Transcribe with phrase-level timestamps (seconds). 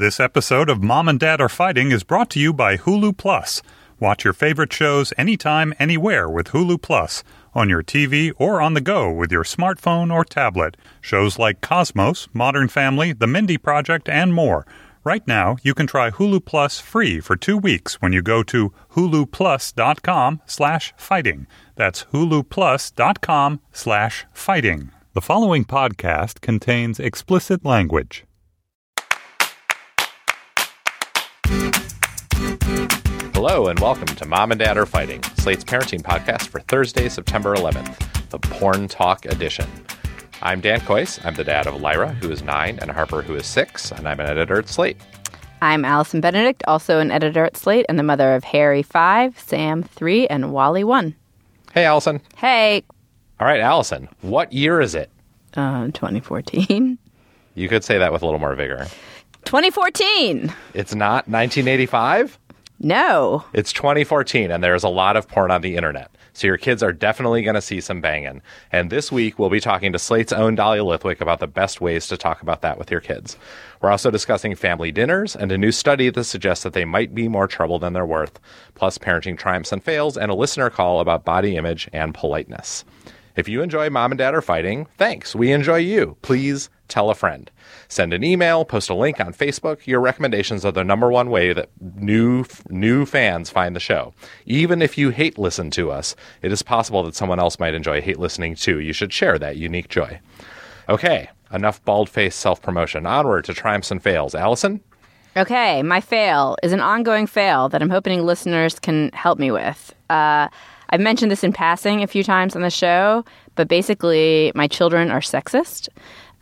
[0.00, 3.60] This episode of Mom and Dad Are Fighting is brought to you by Hulu Plus.
[3.98, 7.22] Watch your favorite shows anytime, anywhere with Hulu Plus
[7.52, 10.78] on your TV or on the go with your smartphone or tablet.
[11.02, 14.66] Shows like Cosmos, Modern Family, The Mindy Project, and more.
[15.04, 18.72] Right now, you can try Hulu Plus free for two weeks when you go to
[18.94, 21.46] huluplus.com slash fighting.
[21.76, 24.92] That's huluplus.com slash fighting.
[25.12, 28.24] The following podcast contains explicit language.
[33.42, 37.56] Hello and welcome to Mom and Dad Are Fighting, Slate's parenting podcast for Thursday, September
[37.56, 39.66] 11th, the Porn Talk edition.
[40.42, 41.24] I'm Dan Kois.
[41.24, 44.20] I'm the dad of Lyra, who is nine, and Harper, who is six, and I'm
[44.20, 44.98] an editor at Slate.
[45.62, 49.84] I'm Allison Benedikt, also an editor at Slate, and the mother of Harry 5, Sam
[49.84, 51.14] 3, and Wally 1.
[51.72, 52.20] Hey, Allison.
[52.36, 52.84] Hey,
[53.40, 55.10] All right, Allison, what year is it?
[55.56, 56.98] uh, 2014.
[57.54, 58.86] You could say that with a little more vigor.
[59.46, 60.52] 2014!
[60.74, 62.38] It's not 1985?
[62.82, 63.44] No.
[63.52, 66.10] It's 2014, and there's a lot of porn on the internet.
[66.32, 68.40] So your kids are definitely going to see some banging.
[68.72, 72.06] And this week, we'll be talking to Slate's own Dahlia Lithwick about the best ways
[72.06, 73.36] to talk about that with your kids.
[73.82, 77.28] We're also discussing family dinners and a new study that suggests that they might be
[77.28, 78.40] more trouble than they're worth,
[78.74, 82.86] plus parenting triumphs and fails, and a listener call about body image and politeness.
[83.36, 85.34] If you enjoy Mom and Dad Are Fighting, thanks.
[85.34, 86.16] We enjoy you.
[86.22, 87.50] Please tell a friend.
[87.88, 89.86] Send an email, post a link on Facebook.
[89.86, 94.12] Your recommendations are the number one way that new new fans find the show.
[94.44, 98.00] Even if you hate listen to us, it is possible that someone else might enjoy
[98.00, 98.80] hate listening too.
[98.80, 100.20] You should share that unique joy.
[100.88, 103.06] Okay, enough bald-faced self-promotion.
[103.06, 104.34] Onward to triumphs and fails.
[104.34, 104.80] Allison?
[105.36, 109.94] Okay, my fail is an ongoing fail that I'm hoping listeners can help me with.
[110.10, 110.48] Uh,
[110.90, 115.10] I've mentioned this in passing a few times on the show, but basically, my children
[115.10, 115.88] are sexist.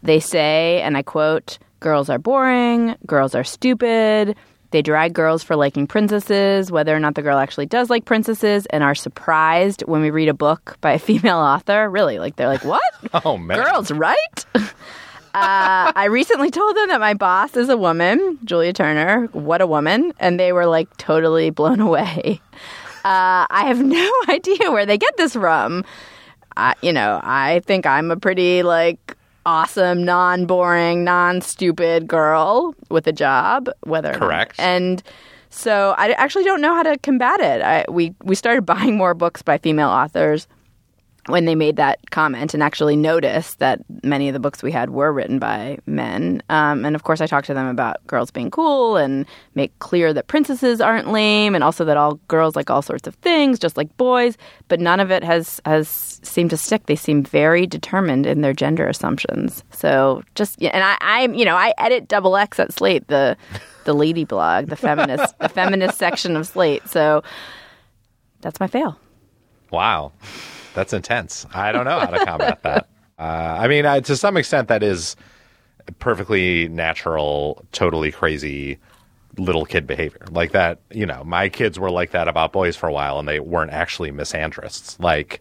[0.03, 4.37] They say, and I quote, girls are boring, girls are stupid.
[4.71, 8.67] They drag girls for liking princesses, whether or not the girl actually does like princesses,
[8.67, 11.89] and are surprised when we read a book by a female author.
[11.89, 12.83] Really, like they're like, "What?
[13.25, 13.63] Oh man.
[13.63, 14.63] Girls, right?" uh,
[15.35, 19.27] I recently told them that my boss is a woman, Julia Turner.
[19.33, 20.13] What a woman!
[20.21, 22.43] And they were like totally blown away.
[23.05, 25.85] Uh, I have no idea where they get this from.
[26.59, 29.17] I, you know, I think I'm a pretty like
[29.49, 33.71] awesome, non-boring, non-stupid girl with a job.
[33.85, 34.61] Whether Correct.
[34.61, 35.03] and
[35.49, 37.63] so I actually don't know how to combat it.
[37.63, 40.47] I, we we started buying more books by female authors
[41.29, 44.91] when they made that comment and actually noticed that many of the books we had
[44.91, 46.43] were written by men.
[46.49, 50.13] Um, and of course, I talked to them about girls being cool and make clear
[50.15, 53.77] that princesses aren't lame and also that all girls like all sorts of things, just
[53.77, 54.39] like boys.
[54.69, 55.89] But none of it has, has
[56.23, 56.87] seemed to stick.
[56.87, 59.63] They seem very determined in their gender assumptions.
[59.71, 63.37] So just, and I, I'm, you know, I edit double X at Slate, the,
[63.85, 66.89] the lady blog, the feminist, the feminist section of Slate.
[66.89, 67.23] So
[68.41, 68.99] that's my fail.
[69.71, 70.13] Wow,
[70.79, 71.45] that's intense.
[71.53, 72.89] I don't know how to combat that.
[73.21, 75.17] Uh, I mean, I, to some extent, that is
[75.99, 78.79] perfectly natural, totally crazy
[79.37, 80.25] little kid behavior.
[80.31, 83.27] Like that, you know, my kids were like that about boys for a while, and
[83.27, 85.03] they weren't actually misandrists.
[85.03, 85.41] Like,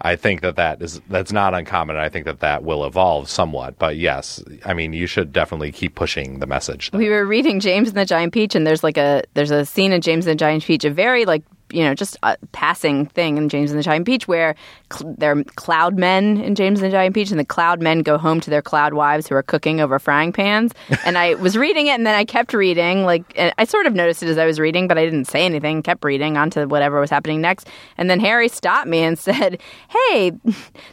[0.00, 1.96] I think that that is that's not uncommon.
[1.96, 3.80] and I think that that will evolve somewhat.
[3.80, 6.88] But yes, I mean, you should definitely keep pushing the message.
[6.92, 9.90] we were reading James and the Giant Peach, and there's like a there's a scene
[9.90, 13.36] in James and the Giant Peach, a very like you know just a passing thing
[13.36, 14.54] in James and the Giant Peach where
[14.92, 18.18] cl- they're cloud men in James and the Giant Peach, and the cloud men go
[18.18, 20.72] home to their cloud wives who are cooking over frying pans.
[21.04, 23.04] and I was reading it, and then I kept reading.
[23.04, 25.44] Like and I sort of noticed it as I was reading, but I didn't say
[25.44, 25.82] anything.
[25.82, 29.60] Kept reading on to whatever was happening next, and then Harry stopped me and said,
[29.88, 30.32] "Hey,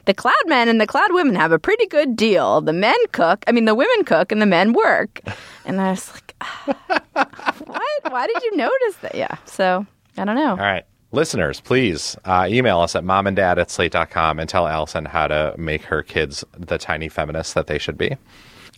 [0.05, 2.61] the cloud men and the cloud women have a pretty good deal.
[2.61, 5.21] The men cook, I mean, the women cook, and the men work."
[5.65, 6.73] And I was like, ah,
[7.65, 8.11] "What?
[8.11, 9.35] Why did you notice that?" Yeah.
[9.45, 9.85] So
[10.17, 10.51] I don't know.
[10.51, 10.85] All right.
[11.11, 15.83] Listeners, please uh, email us at momanddad at slate.com and tell Allison how to make
[15.83, 18.11] her kids the tiny feminists that they should be.
[18.11, 18.17] All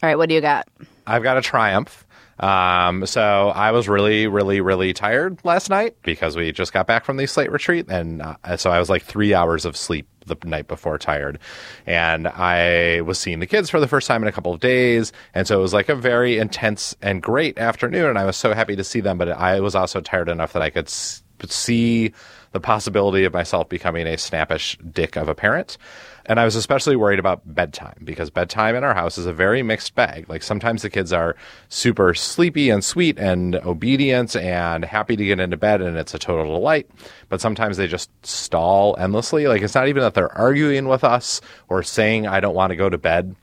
[0.03, 0.15] right.
[0.17, 0.67] What do you got?
[1.07, 2.05] I've got a triumph.
[2.39, 7.03] Um, so I was really, really, really tired last night because we just got back
[7.05, 7.87] from the slate retreat.
[7.89, 11.39] And uh, so I was like three hours of sleep the night before tired.
[11.87, 15.11] And I was seeing the kids for the first time in a couple of days.
[15.33, 18.05] And so it was like a very intense and great afternoon.
[18.05, 19.17] And I was so happy to see them.
[19.17, 22.13] But I was also tired enough that I could s- see
[22.51, 25.77] the possibility of myself becoming a snappish dick of a parent.
[26.25, 29.63] And I was especially worried about bedtime because bedtime in our house is a very
[29.63, 30.27] mixed bag.
[30.27, 31.35] Like sometimes the kids are
[31.69, 36.19] super sleepy and sweet and obedient and happy to get into bed and it's a
[36.19, 36.89] total delight.
[37.29, 39.47] But sometimes they just stall endlessly.
[39.47, 41.39] Like it's not even that they're arguing with us
[41.69, 43.35] or saying, I don't want to go to bed.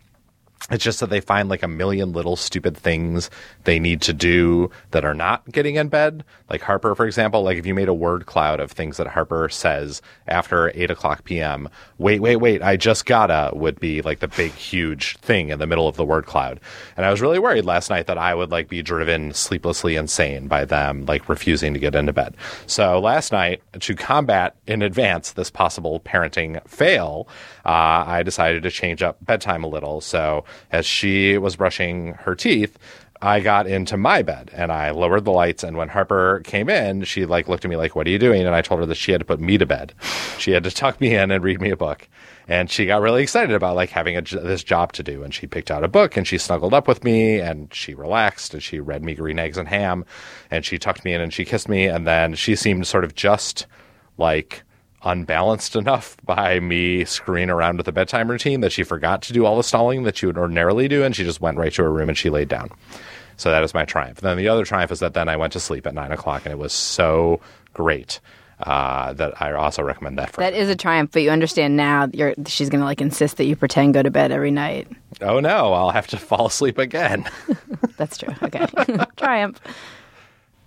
[0.70, 3.28] It's just that they find like a million little stupid things
[3.64, 6.24] they need to do that are not getting in bed.
[6.48, 9.50] Like Harper, for example, like if you made a word cloud of things that Harper
[9.50, 11.68] says after 8 o'clock p.m.,
[11.98, 15.66] wait, wait, wait, I just gotta would be like the big, huge thing in the
[15.66, 16.60] middle of the word cloud.
[16.96, 20.48] And I was really worried last night that I would like be driven sleeplessly insane
[20.48, 22.36] by them like refusing to get into bed.
[22.66, 27.28] So last night, to combat in advance this possible parenting fail,
[27.66, 30.00] uh, I decided to change up bedtime a little.
[30.00, 32.78] So as she was brushing her teeth,
[33.22, 35.62] I got into my bed and I lowered the lights.
[35.62, 38.44] And when Harper came in, she like looked at me like, "What are you doing?"
[38.44, 39.94] And I told her that she had to put me to bed.
[40.38, 42.08] She had to tuck me in and read me a book.
[42.46, 45.22] And she got really excited about like having a, this job to do.
[45.22, 48.52] And she picked out a book and she snuggled up with me and she relaxed
[48.52, 50.04] and she read me Green Eggs and Ham
[50.50, 51.86] and she tucked me in and she kissed me.
[51.86, 53.66] And then she seemed sort of just
[54.18, 54.62] like
[55.04, 59.44] unbalanced enough by me screwing around with the bedtime routine that she forgot to do
[59.44, 61.92] all the stalling that she would ordinarily do, and she just went right to her
[61.92, 62.70] room and she laid down.
[63.36, 64.18] So that is my triumph.
[64.18, 66.42] And then the other triumph is that then I went to sleep at nine o'clock,
[66.44, 67.40] and it was so
[67.72, 68.20] great
[68.60, 70.40] uh, that I also recommend that for.
[70.40, 72.08] That is a triumph, but you understand now.
[72.12, 74.88] You're, she's going to like insist that you pretend go to bed every night.
[75.20, 77.28] oh no, I'll have to fall asleep again.
[77.96, 78.34] That's true.
[78.42, 78.66] Okay,
[79.16, 79.60] triumph.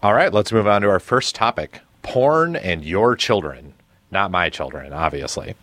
[0.04, 3.74] All right, let's move on to our first topic porn and your children.
[4.12, 5.56] Not my children, obviously.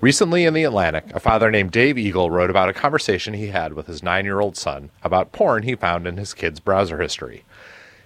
[0.00, 3.72] Recently in The Atlantic, a father named Dave Eagle wrote about a conversation he had
[3.72, 7.44] with his nine year old son about porn he found in his kid's browser history.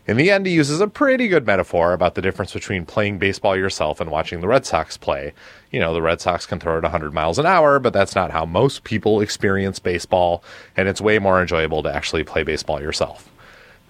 [0.05, 3.57] In the end, he uses a pretty good metaphor about the difference between playing baseball
[3.57, 5.33] yourself and watching the Red Sox play.
[5.71, 8.33] You know, the Red Sox can throw it 100 miles an hour, but that's not
[8.33, 10.43] how most people experience baseball,
[10.77, 13.31] and it's way more enjoyable to actually play baseball yourself.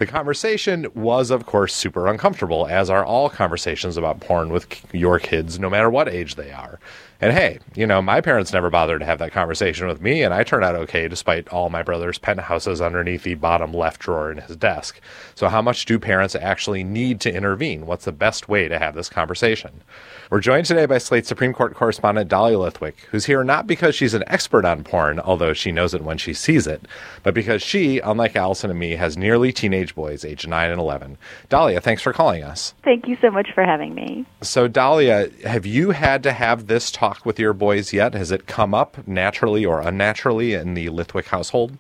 [0.02, 5.20] The conversation was, of course, super uncomfortable, as are all conversations about porn with your
[5.20, 6.80] kids, no matter what age they are.
[7.22, 10.34] And hey, you know, my parents never bothered to have that conversation with me, and
[10.34, 14.38] I turned out okay despite all my brother's penthouses underneath the bottom left drawer in
[14.38, 15.00] his desk.
[15.36, 17.86] So, how much do parents actually need to intervene?
[17.86, 19.82] What's the best way to have this conversation?
[20.30, 24.14] We're joined today by Slate Supreme Court correspondent Dahlia Lithwick, who's here not because she's
[24.14, 26.88] an expert on porn, although she knows it when she sees it,
[27.22, 31.18] but because she, unlike Allison and me, has nearly teenage boys aged 9 and 11.
[31.50, 32.74] Dahlia, thanks for calling us.
[32.82, 34.26] Thank you so much for having me.
[34.40, 38.14] So, Dahlia, uh, have you had to have this talk with your boys yet?
[38.14, 41.78] Has it come up naturally or unnaturally in the Lithwick household?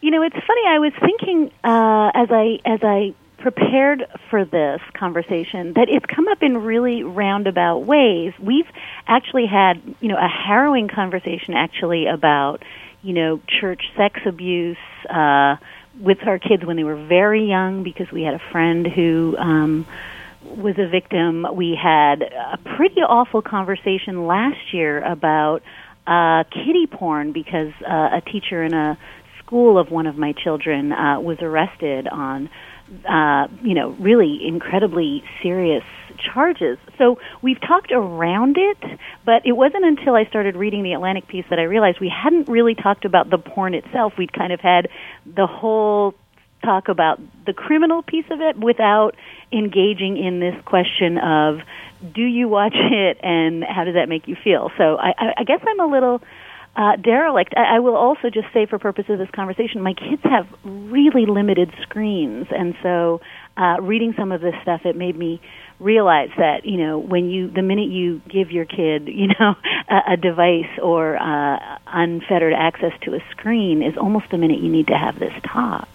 [0.00, 0.62] You know, it's funny.
[0.68, 6.26] I was thinking uh, as I as I prepared for this conversation that it's come
[6.28, 8.32] up in really roundabout ways.
[8.40, 8.66] We've
[9.06, 12.64] actually had, you know, a harrowing conversation actually about,
[13.02, 14.78] you know, church sex abuse
[15.08, 15.56] uh,
[16.00, 19.86] with our kids when they were very young because we had a friend who um,
[20.56, 21.46] was a victim.
[21.54, 25.62] We had a pretty awful conversation last year about
[26.06, 28.98] uh, kiddie porn because uh, a teacher in a
[29.44, 32.48] school of one of my children uh, was arrested on,
[33.08, 35.84] uh, you know, really incredibly serious
[36.32, 36.78] charges.
[36.98, 41.44] So we've talked around it, but it wasn't until I started reading the Atlantic piece
[41.50, 44.14] that I realized we hadn't really talked about the porn itself.
[44.18, 44.88] We'd kind of had
[45.26, 46.14] the whole
[46.66, 49.14] talk about the criminal piece of it without
[49.52, 51.60] engaging in this question of
[52.14, 54.70] do you watch it and how does that make you feel?
[54.76, 56.20] So I, I, guess I'm a little
[56.74, 57.54] uh, derelict.
[57.56, 61.24] I, I will also just say, for purposes of this conversation, my kids have really
[61.26, 63.20] limited screens, and so
[63.56, 65.40] uh, reading some of this stuff, it made me
[65.78, 69.54] realize that you know when you the minute you give your kid you know
[69.88, 74.70] a, a device or uh, unfettered access to a screen is almost the minute you
[74.70, 75.88] need to have this talk.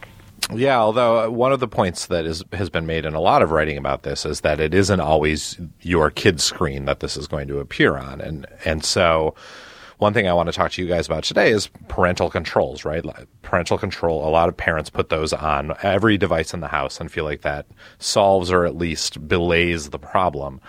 [0.54, 3.42] Yeah, although uh, one of the points that is has been made in a lot
[3.42, 7.28] of writing about this is that it isn't always your kid's screen that this is
[7.28, 9.34] going to appear on, and and so
[10.02, 13.06] one thing I want to talk to you guys about today is parental controls, right?
[13.44, 14.28] Parental control.
[14.28, 17.42] A lot of parents put those on every device in the house and feel like
[17.42, 17.68] that
[18.00, 20.60] solves or at least belays the problem.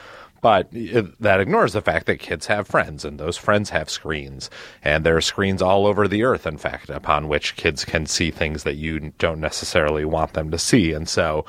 [0.42, 4.50] But that ignores the fact that kids have friends and those friends have screens.
[4.82, 8.32] And there are screens all over the earth, in fact, upon which kids can see
[8.32, 10.92] things that you don't necessarily want them to see.
[10.92, 11.46] And so,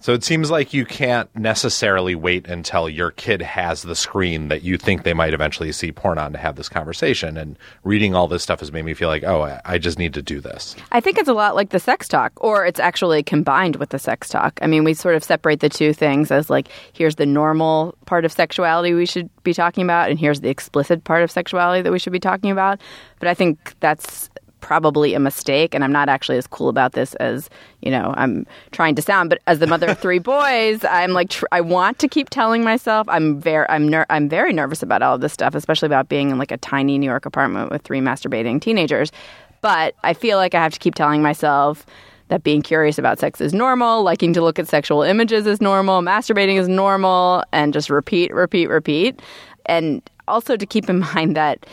[0.00, 4.62] so it seems like you can't necessarily wait until your kid has the screen that
[4.62, 7.36] you think they might eventually see porn on to have this conversation.
[7.36, 10.22] And reading all this stuff has made me feel like, oh, I, just need to
[10.22, 10.76] do this.
[10.92, 13.98] I think it's a lot like the sex talk, or it's actually combined with the
[13.98, 14.58] sex talk.
[14.62, 18.24] I mean, we sort of separate the two things as like, here's the normal part
[18.24, 21.92] of sexuality we should be talking about, and here's the explicit part of sexuality that
[21.92, 22.80] we should be talking about.
[23.18, 24.30] But I think that's
[24.62, 27.50] probably a mistake and I'm not actually as cool about this as,
[27.82, 31.28] you know, I'm trying to sound, but as the mother of three boys, I'm like
[31.28, 35.02] tr- I want to keep telling myself I'm very I'm ner- I'm very nervous about
[35.02, 37.82] all of this stuff, especially about being in like a tiny New York apartment with
[37.82, 39.12] three masturbating teenagers.
[39.60, 41.84] But I feel like I have to keep telling myself
[42.28, 46.00] that being curious about sex is normal, liking to look at sexual images is normal,
[46.00, 49.20] masturbating is normal, and just repeat, repeat, repeat.
[49.66, 51.66] And also to keep in mind that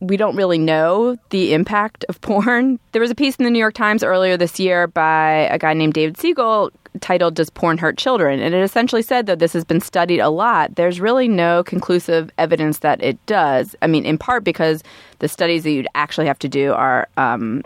[0.00, 2.78] we don't really know the impact of porn.
[2.92, 5.74] There was a piece in the New York Times earlier this year by a guy
[5.74, 8.40] named David Siegel titled Does Porn Hurt Children?
[8.40, 10.74] And it essentially said though this has been studied a lot.
[10.74, 13.76] There's really no conclusive evidence that it does.
[13.80, 14.82] I mean, in part because
[15.20, 17.62] the studies that you'd actually have to do are um,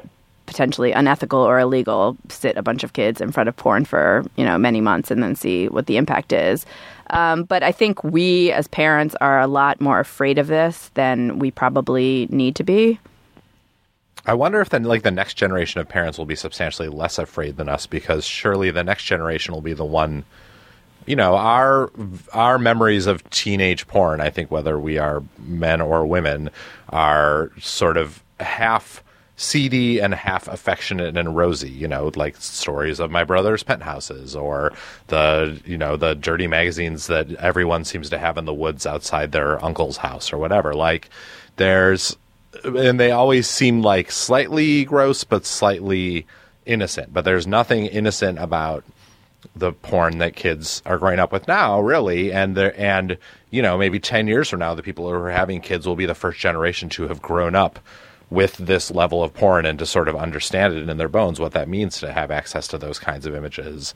[0.54, 2.16] potentially unethical or illegal.
[2.28, 5.20] Sit a bunch of kids in front of porn for, you know, many months and
[5.20, 6.64] then see what the impact is.
[7.10, 11.40] Um, but I think we as parents are a lot more afraid of this than
[11.40, 13.00] we probably need to be.
[14.26, 17.56] I wonder if then, like, the next generation of parents will be substantially less afraid
[17.56, 20.24] than us because surely the next generation will be the one.
[21.04, 21.90] You know, our
[22.32, 24.20] our memories of teenage porn.
[24.20, 26.48] I think whether we are men or women
[26.88, 29.02] are sort of half
[29.36, 34.72] seedy and half affectionate and rosy, you know, like stories of my brother's penthouses or
[35.08, 39.32] the, you know, the dirty magazines that everyone seems to have in the woods outside
[39.32, 40.72] their uncle's house or whatever.
[40.74, 41.10] Like
[41.56, 42.16] there's,
[42.64, 46.26] and they always seem like slightly gross, but slightly
[46.64, 47.12] innocent.
[47.12, 48.84] But there's nothing innocent about
[49.56, 52.32] the porn that kids are growing up with now, really.
[52.32, 53.18] And they and,
[53.50, 56.06] you know, maybe 10 years from now, the people who are having kids will be
[56.06, 57.80] the first generation to have grown up
[58.30, 61.52] with this level of porn and to sort of understand it in their bones what
[61.52, 63.94] that means to have access to those kinds of images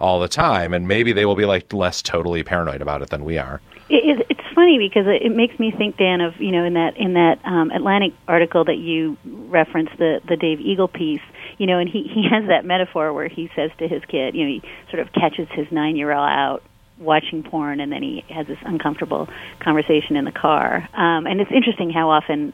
[0.00, 0.74] all the time.
[0.74, 3.60] And maybe they will be like less totally paranoid about it than we are.
[3.88, 6.96] It, it's funny because it, it makes me think dan of you know in that
[6.96, 11.22] in that um, atlantic article that you referenced the the dave eagle piece
[11.56, 14.44] you know and he he has that metaphor where he says to his kid you
[14.44, 16.62] know he sort of catches his nine year old out
[16.98, 19.28] watching porn and then he has this uncomfortable
[19.60, 20.88] conversation in the car.
[20.94, 22.52] Um, and it's interesting how often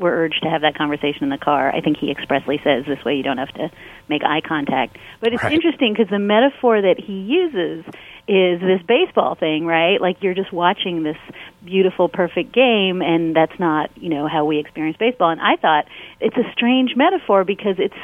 [0.00, 1.72] we're urged to have that conversation in the car.
[1.72, 3.70] I think he expressly says this way you don't have to
[4.08, 4.96] make eye contact.
[5.20, 5.52] But it's Right.
[5.52, 7.84] interesting because the metaphor that he uses
[8.26, 10.00] is this baseball thing, right?
[10.00, 11.18] Like you're just watching this
[11.64, 15.30] beautiful, perfect game, and that's not, you know, how we experience baseball.
[15.30, 15.86] And I thought
[16.20, 17.94] it's a strange metaphor because it's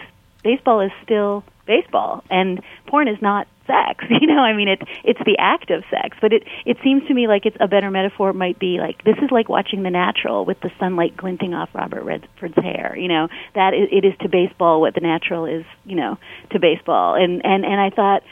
[0.43, 4.05] baseball is still baseball, and porn is not sex.
[4.19, 6.17] You know, I mean, it's it's the act of sex.
[6.21, 9.17] But it it seems to me like it's a better metaphor might be like this
[9.19, 12.97] is like watching The Natural with the sunlight glinting off Robert Redford's hair.
[12.97, 15.65] You know, that is, it is to baseball what The Natural is.
[15.85, 16.19] You know,
[16.53, 17.15] to baseball.
[17.15, 18.23] And and and I thought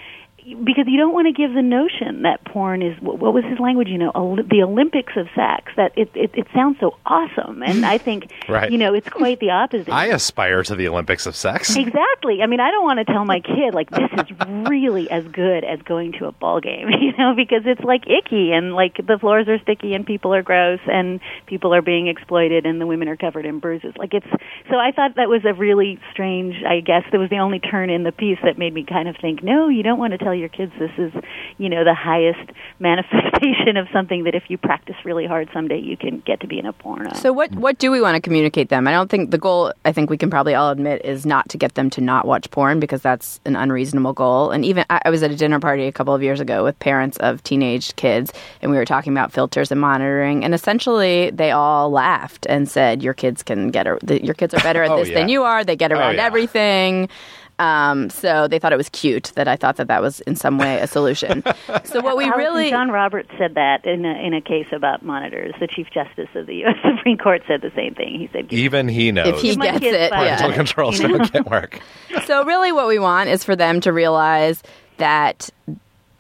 [0.45, 3.59] because you don't want to give the notion that porn is what what was his
[3.59, 7.63] language you know Oli- the olympics of sex that it, it it sounds so awesome
[7.63, 7.85] and mm.
[7.85, 8.71] i think Right.
[8.71, 12.43] you know it's quite the opposite i aspire to the olympics of sex Exactly.
[12.43, 14.37] I mean, I don't want to tell my kid like this is
[14.69, 18.53] really as good as going to a ball game, you know, because it's like icky
[18.53, 22.67] and like the floors are sticky and people are gross and people are being exploited
[22.67, 23.95] and the women are covered in bruises.
[23.97, 24.27] Like it's
[24.71, 27.91] so I thought that was a really strange, I guess that was the only turn
[27.91, 30.34] in the piece that made me kind of think, no, you don't want to tell
[30.37, 31.13] your kids this is,
[31.59, 35.97] you know, the highest manifestation of something that if you practice really hard someday you
[35.97, 37.13] can get to be in a porno.
[37.15, 38.89] So what what do we want to communicate them?
[38.89, 41.59] I don't think the goal I think we can probably all admit is not to
[41.59, 44.51] get them to not watch porn because that's an unreasonable goal.
[44.51, 46.79] And even I, I was at a dinner party a couple of years ago with
[46.79, 51.51] parents of teenage kids and we were talking about filters and monitoring and essentially they
[51.51, 54.91] all laughed and said your kids can get a, the, your kids are better at
[54.95, 55.19] Oh, this yeah.
[55.19, 55.65] than you are.
[55.65, 56.27] They get oh, around yeah.
[56.27, 57.09] everything.
[57.59, 60.59] Um, so they thought it was cute that I thought that that was in some
[60.59, 61.43] way a solution.
[61.85, 65.05] so what we Allison really John Roberts said that in a, in a case about
[65.05, 65.55] monitors.
[65.61, 66.77] The Chief Justice of the U.S.
[66.97, 68.19] Supreme Court said the same thing.
[68.19, 70.09] He said, even he knows if he my gets it, yeah.
[70.11, 70.55] parental Yeah.
[70.57, 71.19] controls You know?
[71.19, 71.81] don't get work
[72.27, 74.63] so really what we want is for them to realize
[74.97, 75.51] that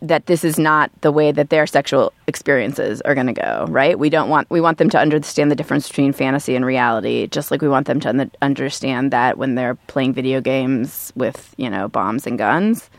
[0.08, 3.98] that this is not the way that their sexual experiences are going to go right
[3.98, 7.50] we don't want we want them to understand the difference between fantasy and reality just
[7.50, 11.68] like we want them to un- understand that when they're playing video games with you
[11.68, 12.90] know bombs and guns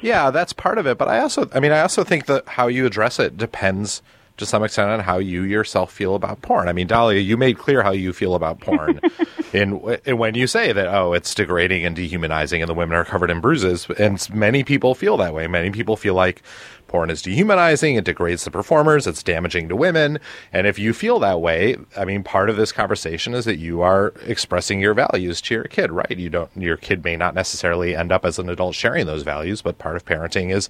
[0.00, 0.96] Yeah, that's part of it.
[0.96, 4.00] But I also, I mean, I also think that how you address it depends
[4.38, 6.68] to some extent on how you yourself feel about porn.
[6.68, 9.00] I mean, Dahlia, you made clear how you feel about porn
[9.52, 13.04] in, in when you say that oh, it's degrading and dehumanizing, and the women are
[13.04, 13.86] covered in bruises.
[13.98, 15.46] And many people feel that way.
[15.46, 16.42] Many people feel like
[16.88, 20.18] porn is dehumanizing, it degrades the performers, it's damaging to women.
[20.52, 23.82] And if you feel that way, I mean, part of this conversation is that you
[23.82, 26.16] are expressing your values to your kid, right?
[26.16, 29.62] You don't, your kid may not necessarily end up as an adult sharing those values,
[29.62, 30.68] but part of parenting is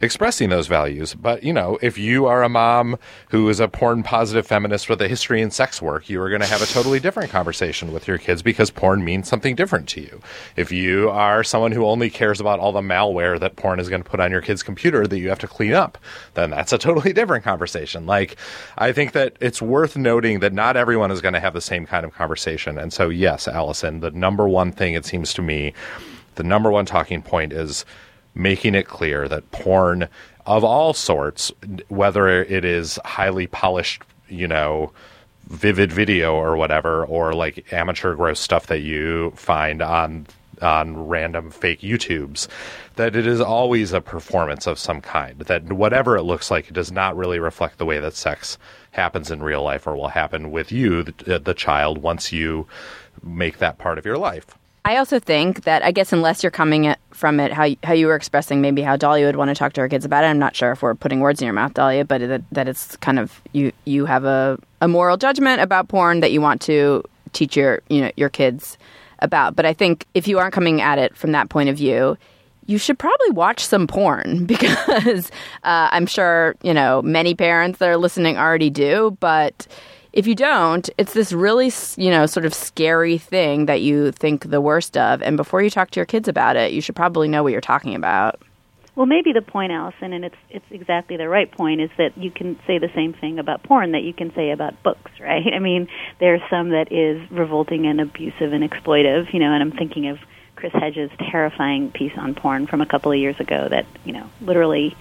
[0.00, 1.14] expressing those values.
[1.14, 5.00] But, you know, if you are a mom who is a porn positive feminist with
[5.02, 8.08] a history in sex work, you are going to have a totally different conversation with
[8.08, 10.20] your kids because porn means something different to you.
[10.56, 14.02] If you are someone who only cares about all the malware that porn is going
[14.02, 15.98] to put on your kid's computer that you have to clean up,
[16.34, 18.06] then that's a totally different conversation.
[18.06, 18.36] Like,
[18.78, 21.84] I think that it's worth noting that not everyone is going to have the same
[21.86, 22.78] kind of conversation.
[22.78, 25.74] And so, yes, Allison, the number one thing it seems to me,
[26.36, 27.84] the number one talking point is
[28.34, 30.08] making it clear that porn
[30.46, 31.52] of all sorts,
[31.88, 34.92] whether it is highly polished, you know,
[35.48, 40.26] vivid video or whatever, or like amateur gross stuff that you find on
[40.62, 42.46] on random fake YouTubes,
[42.96, 45.38] that it is always a performance of some kind.
[45.40, 48.58] That whatever it looks like, it does not really reflect the way that sex
[48.90, 52.66] happens in real life or will happen with you, the, the child, once you
[53.22, 54.58] make that part of your life.
[54.84, 58.14] I also think that I guess unless you're coming from it how how you were
[58.14, 60.28] expressing maybe how Dahlia would want to talk to her kids about it.
[60.28, 62.96] I'm not sure if we're putting words in your mouth, Dahlia, but that, that it's
[62.96, 67.04] kind of you you have a, a moral judgment about porn that you want to
[67.32, 68.78] teach your you know your kids
[69.18, 69.54] about.
[69.54, 72.16] But I think if you aren't coming at it from that point of view,
[72.66, 75.30] you should probably watch some porn because
[75.62, 79.66] uh, I'm sure you know many parents that are listening already do, but
[80.12, 84.50] if you don't, it's this really, you know, sort of scary thing that you think
[84.50, 85.22] the worst of.
[85.22, 87.60] And before you talk to your kids about it, you should probably know what you're
[87.60, 88.40] talking about.
[88.96, 92.30] Well, maybe the point, Allison, and it's it's exactly the right point, is that you
[92.30, 95.46] can say the same thing about porn that you can say about books, right?
[95.54, 95.88] I mean,
[96.18, 100.18] there's some that is revolting and abusive and exploitive, you know, and I'm thinking of
[100.56, 104.28] Chris Hedges' terrifying piece on porn from a couple of years ago that, you know,
[104.42, 104.94] literally,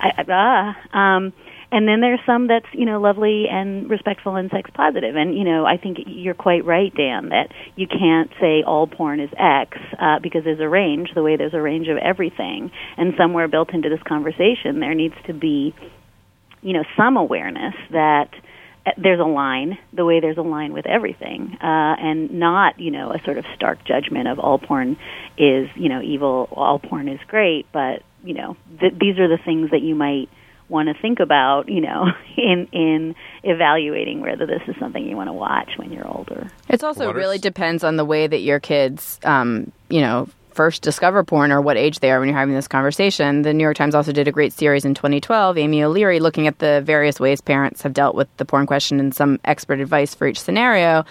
[0.00, 1.32] I, ah, um,
[1.70, 5.16] and then there's some that's you know lovely and respectful and sex positive.
[5.16, 9.20] And you know i think you're quite right dan that you can't say all porn
[9.20, 12.70] is x uh, because there's a range the way there's a range of everything.
[12.96, 15.74] And somewhere built into this conversation there needs to be
[16.62, 18.30] you know some awareness that
[18.86, 22.90] uh, there's a line the way there's a line with everything uh, and not you
[22.90, 24.96] know a sort of stark judgment of all porn
[25.36, 29.38] is you know evil all porn is great but you know th- these are the
[29.44, 30.28] things that you might
[30.68, 35.28] want to think about, you know, in in evaluating whether this is something you want
[35.28, 36.50] to watch when you're older.
[36.68, 40.28] It's also really depends on the way that your kids, um, you know,
[40.58, 43.42] first discover porn or what age they are when you're having this conversation.
[43.42, 46.58] The New York Times also did a great series in 2012, Amy O'Leary, looking at
[46.58, 50.26] the various ways parents have dealt with the porn question and some expert advice for
[50.26, 51.04] each scenario.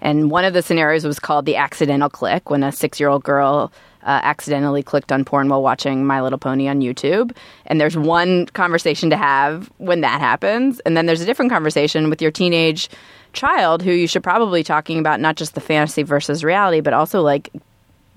[0.00, 3.22] And one of the scenarios was called the accidental click, when a six year old
[3.22, 7.36] girl uh, accidentally clicked on porn while watching My Little Pony on YouTube.
[7.66, 10.80] And there's one conversation to have when that happens.
[10.80, 12.88] And then there's a different conversation with your teenage
[13.32, 16.92] child who you should probably be talking about not just the fantasy versus reality, but
[16.92, 17.50] also like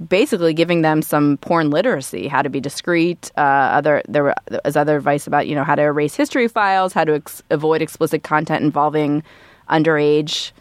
[0.07, 3.31] basically giving them some porn literacy, how to be discreet.
[3.37, 4.33] Uh, other there
[4.65, 7.81] was other advice about you know how to erase history files, how to ex- avoid
[7.81, 9.23] explicit content involving
[9.69, 10.51] underage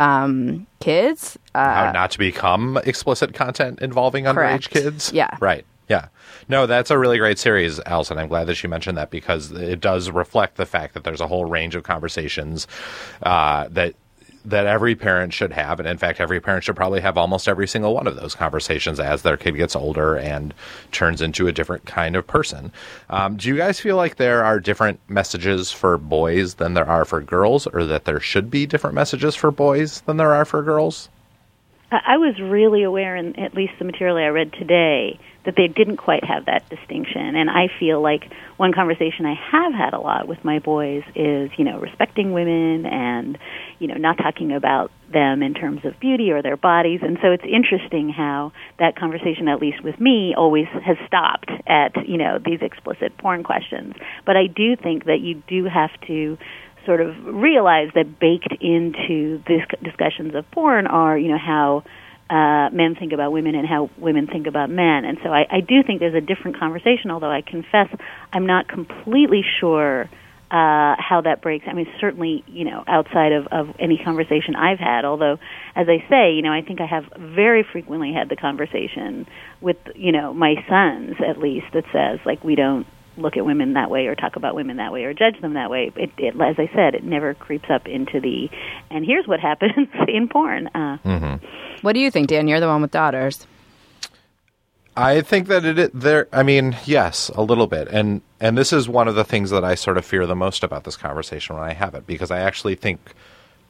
[0.00, 1.38] um, kids.
[1.54, 4.64] Uh, How not to become explicit content involving correct.
[4.64, 5.12] underage kids.
[5.12, 5.36] Yeah.
[5.40, 5.64] Right.
[5.88, 6.08] Yeah.
[6.48, 8.16] No, that's a really great series, Allison.
[8.18, 11.26] I'm glad that you mentioned that because it does reflect the fact that there's a
[11.26, 12.66] whole range of conversations
[13.22, 13.94] uh, that
[14.44, 17.68] that every parent should have, and in fact, every parent should probably have almost every
[17.68, 20.54] single one of those conversations as their kid gets older and
[20.92, 22.72] turns into a different kind of person.
[23.10, 27.04] Um, do you guys feel like there are different messages for boys than there are
[27.04, 30.62] for girls, or that there should be different messages for boys than there are for
[30.62, 31.08] girls?
[31.92, 35.96] I was really aware, in at least the material I read today, that they didn't
[35.96, 37.34] quite have that distinction.
[37.34, 41.50] And I feel like one conversation I have had a lot with my boys is,
[41.56, 43.38] you know, respecting women and,
[43.78, 47.00] you know, not talking about them in terms of beauty or their bodies.
[47.02, 52.06] And so it's interesting how that conversation, at least with me, always has stopped at,
[52.06, 53.94] you know, these explicit porn questions.
[54.26, 56.36] But I do think that you do have to
[56.86, 61.82] sort of realize that baked into these discussions of porn are, you know, how
[62.30, 65.04] uh, men think about women and how women think about men.
[65.04, 67.88] And so I, I do think there's a different conversation, although I confess
[68.32, 70.08] I'm not completely sure
[70.50, 71.64] uh, how that breaks.
[71.68, 75.38] I mean, certainly, you know, outside of, of any conversation I've had, although,
[75.76, 79.26] as I say, you know, I think I have very frequently had the conversation
[79.60, 82.86] with, you know, my sons, at least, that says, like, we don't
[83.20, 85.70] look at women that way or talk about women that way or judge them that
[85.70, 85.92] way.
[85.96, 88.48] It, it as I said, it never creeps up into the.
[88.90, 90.68] And here's what happens in porn.
[90.68, 90.98] Uh,
[91.82, 92.48] What do you think, Dan?
[92.48, 93.46] You're the one with daughters.
[94.96, 96.28] I think that it there.
[96.32, 99.64] I mean, yes, a little bit, and and this is one of the things that
[99.64, 102.40] I sort of fear the most about this conversation when I have it, because I
[102.40, 103.14] actually think,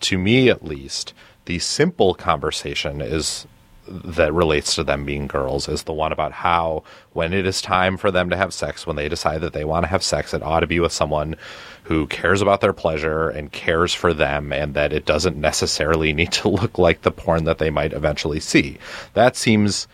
[0.00, 1.12] to me at least,
[1.44, 3.46] the simple conversation is
[3.90, 7.96] that relates to them being girls is the one about how when it is time
[7.96, 10.42] for them to have sex, when they decide that they want to have sex, it
[10.42, 11.36] ought to be with someone
[11.84, 16.32] who cares about their pleasure and cares for them, and that it doesn't necessarily need
[16.32, 18.78] to look like the porn that they might eventually see.
[19.14, 19.88] That seems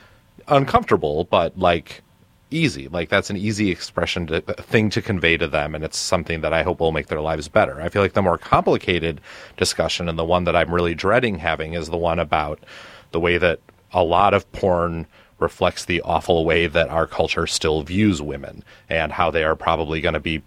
[0.48, 2.02] uncomfortable, but like
[2.50, 2.88] easy.
[2.88, 6.42] Like that's an easy expression to uh, thing to convey to them, and it's something
[6.42, 7.80] that I hope will make their lives better.
[7.80, 9.20] I feel like the more complicated
[9.56, 12.60] discussion and the one that I'm really dreading having is the one about
[13.12, 13.60] the way that
[13.96, 15.06] a lot of porn
[15.38, 20.00] reflects the awful way that our culture still views women and how they are probably
[20.00, 20.42] going to be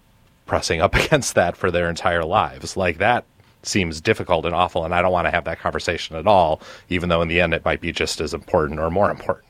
[0.45, 2.77] pressing up against that for their entire lives.
[2.77, 3.25] Like that
[3.63, 7.09] seems difficult and awful, and I don't want to have that conversation at all, even
[7.09, 9.45] though in the end it might be just as important or more important.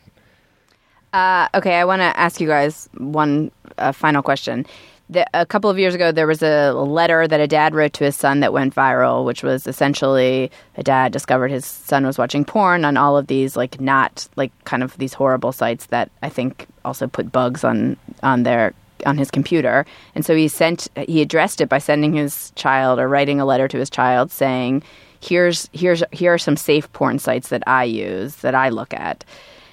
[1.14, 4.66] Okay, I want to ask you guys one uh, final question.
[5.12, 8.04] The, a couple of years ago, there was a letter that a dad wrote to
[8.04, 12.46] his son that went viral, which was essentially a dad discovered his son was watching
[12.46, 16.30] porn on all of these, like not like kind of these horrible sites that I
[16.30, 19.84] think also put bugs on on their on his computer.
[20.14, 23.68] And so he sent he addressed it by sending his child or writing a letter
[23.68, 24.84] to his child saying,
[25.22, 29.26] "Here's here's here are some safe porn sites that I use that I look at."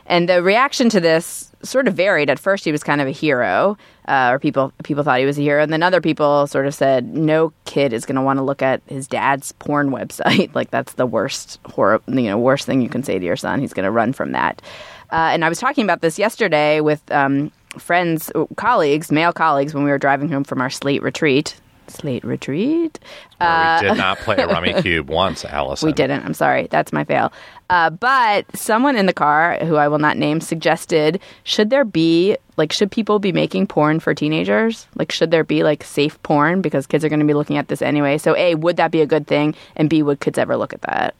[0.06, 2.30] And the reaction to this sort of varied.
[2.30, 3.76] At first, he was kind of a hero,
[4.08, 6.74] uh, or people people thought he was a hero, and then other people sort of
[6.74, 10.54] said, "No kid is going to want to look at his dad's porn website.
[10.54, 13.60] like that's the worst horror, you know, worst thing you can say to your son.
[13.60, 14.62] He's going to run from that."
[15.10, 19.84] Uh, and I was talking about this yesterday with um, friends, colleagues, male colleagues, when
[19.84, 21.60] we were driving home from our Slate retreat.
[21.88, 22.98] Slate retreat.
[23.38, 25.86] Where we did not play a rummy cube once, Allison.
[25.86, 26.24] We didn't.
[26.24, 26.66] I'm sorry.
[26.68, 27.32] That's my fail.
[27.68, 32.36] Uh, but someone in the car, who I will not name, suggested should there be,
[32.56, 34.86] like, should people be making porn for teenagers?
[34.94, 36.62] Like, should there be, like, safe porn?
[36.62, 38.18] Because kids are going to be looking at this anyway.
[38.18, 39.54] So, A, would that be a good thing?
[39.74, 41.16] And B, would kids ever look at that?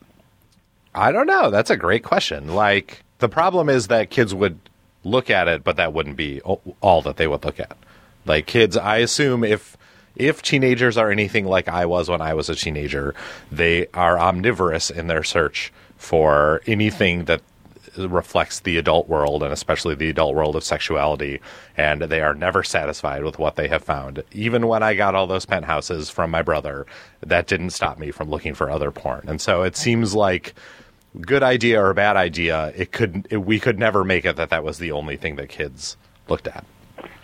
[0.97, 1.51] I don't know.
[1.51, 2.55] That's a great question.
[2.55, 4.59] Like the problem is that kids would
[5.05, 7.77] look at it, but that wouldn't be all that they would look at.
[8.25, 9.77] Like kids, I assume if
[10.17, 13.15] if teenagers are anything like I was when I was a teenager,
[13.53, 17.43] they are omnivorous in their search for anything that
[17.97, 21.41] reflects the adult world and especially the adult world of sexuality
[21.79, 25.27] and they are never satisfied with what they have found even when i got all
[25.27, 26.85] those penthouses from my brother
[27.23, 30.53] that didn't stop me from looking for other porn and so it seems like
[31.23, 34.63] good idea or bad idea it could it, we could never make it that that
[34.63, 35.97] was the only thing that kids
[36.29, 36.67] looked at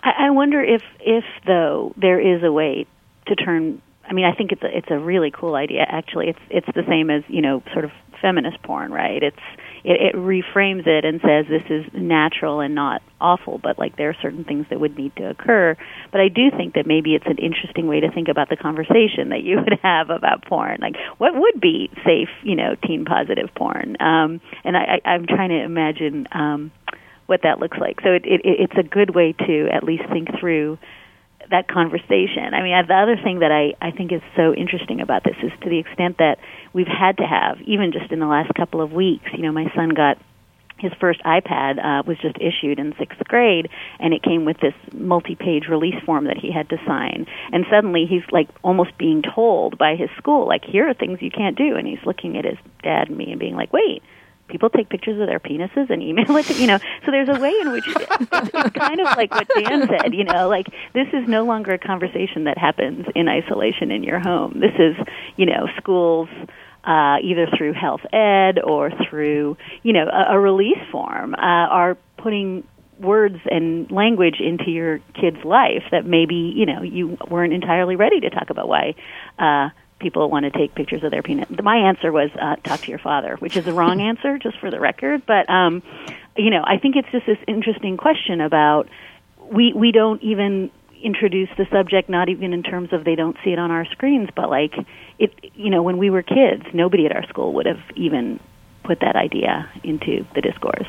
[0.03, 2.85] I, I wonder if, if though there is a way
[3.27, 3.81] to turn.
[4.05, 5.85] I mean, I think it's a, it's a really cool idea.
[5.87, 9.21] Actually, it's it's the same as you know, sort of feminist porn, right?
[9.21, 9.35] It's
[9.83, 14.09] it, it reframes it and says this is natural and not awful, but like there
[14.09, 15.75] are certain things that would need to occur.
[16.11, 19.29] But I do think that maybe it's an interesting way to think about the conversation
[19.29, 20.79] that you would have about porn.
[20.81, 23.97] Like, what would be safe, you know, teen positive porn?
[23.99, 26.27] Um, and I, I, I'm trying to imagine.
[26.31, 26.71] Um,
[27.25, 28.01] what that looks like.
[28.03, 30.77] So it, it, it's a good way to at least think through
[31.49, 32.53] that conversation.
[32.53, 35.51] I mean, the other thing that I, I think is so interesting about this is
[35.61, 36.39] to the extent that
[36.73, 39.71] we've had to have, even just in the last couple of weeks, you know, my
[39.75, 40.17] son got
[40.83, 44.73] his first iPad uh, was just issued in sixth grade, and it came with this
[44.93, 47.25] multi-page release form that he had to sign.
[47.51, 51.31] And suddenly, he's like almost being told by his school, like, "Here are things you
[51.31, 54.03] can't do," and he's looking at his dad and me and being like, "Wait."
[54.47, 56.77] People take pictures of their penises and email it to you know.
[57.05, 60.47] So there's a way in which it's kind of like what dan said you know
[60.47, 64.59] like this is no longer a conversation that happens in isolation in your home.
[64.59, 64.95] This is
[65.37, 66.29] you know schools
[66.83, 71.97] uh, either through health ed or through you know a, a release form uh, are
[72.17, 72.63] putting
[72.99, 78.19] words and language into your kid's life that maybe you know you weren't entirely ready
[78.19, 78.93] to talk about why
[79.39, 79.69] uh,
[80.03, 81.49] people want to take pictures of their penis.
[81.49, 84.69] My answer was uh, talk to your father, which is the wrong answer, just for
[84.69, 85.25] the record.
[85.25, 85.81] But um,
[86.37, 88.87] you know, I think it's just this interesting question about
[89.51, 90.69] we we don't even
[91.01, 94.29] introduce the subject, not even in terms of they don't see it on our screens,
[94.35, 94.75] but like
[95.17, 95.33] it.
[95.55, 98.39] You know, when we were kids, nobody at our school would have even
[98.83, 100.87] put that idea into the discourse.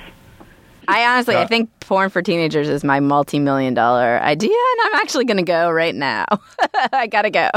[0.87, 5.24] I honestly, I think porn for teenagers is my multi-million dollar idea, and I'm actually
[5.24, 6.27] going to go right now.
[6.92, 7.48] I gotta go.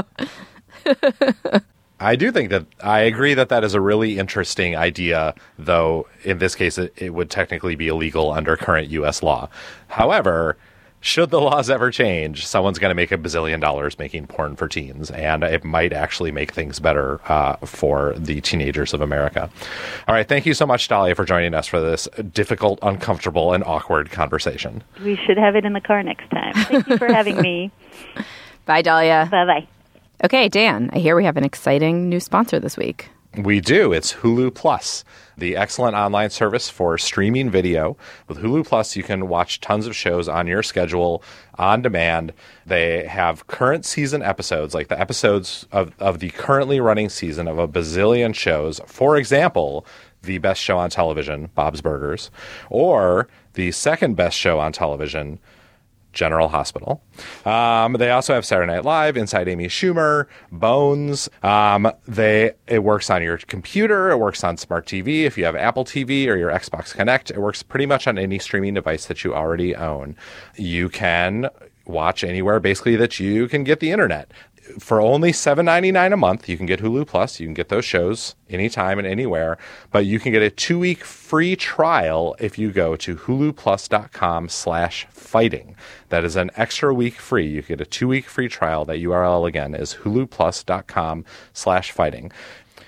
[1.99, 6.37] I do think that I agree that that is a really interesting idea, though in
[6.37, 9.23] this case it, it would technically be illegal under current U.S.
[9.23, 9.49] law.
[9.87, 10.57] However,
[10.99, 14.67] should the laws ever change, someone's going to make a bazillion dollars making porn for
[14.67, 19.49] teens, and it might actually make things better uh, for the teenagers of America.
[20.07, 23.63] All right, thank you so much, Dahlia, for joining us for this difficult, uncomfortable, and
[23.63, 24.83] awkward conversation.
[25.03, 26.53] We should have it in the car next time.
[26.53, 27.71] Thank you for having me.
[28.65, 29.27] Bye, Dahlia.
[29.31, 29.67] Bye bye.
[30.23, 33.09] Okay, Dan, I hear we have an exciting new sponsor this week.
[33.37, 33.93] We do.
[33.93, 35.03] It's Hulu Plus,
[35.37, 37.97] the excellent online service for streaming video.
[38.27, 41.21] With Hulu Plus, you can watch tons of shows on your schedule,
[41.59, 42.33] on demand.
[42.65, 47.59] They have current season episodes, like the episodes of, of the currently running season of
[47.59, 48.81] a bazillion shows.
[48.87, 49.85] For example,
[50.23, 52.31] the best show on television, Bob's Burgers,
[52.71, 55.37] or the second best show on television,
[56.17, 57.03] General Hospital.
[57.45, 61.29] Um, they also have Saturday Night Live, Inside Amy Schumer, Bones.
[61.43, 64.09] Um, they it works on your computer.
[64.09, 65.25] It works on smart TV.
[65.25, 68.39] If you have Apple TV or your Xbox Kinect, it works pretty much on any
[68.39, 70.15] streaming device that you already own.
[70.55, 71.49] You can
[71.85, 74.31] watch anywhere basically that you can get the internet
[74.79, 77.39] for only $7.99 a month, you can get Hulu Plus.
[77.39, 79.57] You can get those shows anytime and anywhere,
[79.91, 85.07] but you can get a two week free trial if you go to huluplus.com slash
[85.09, 85.75] fighting.
[86.09, 87.47] That is an extra week free.
[87.47, 88.85] You get a two week free trial.
[88.85, 92.31] That URL again is huluplus.com slash fighting.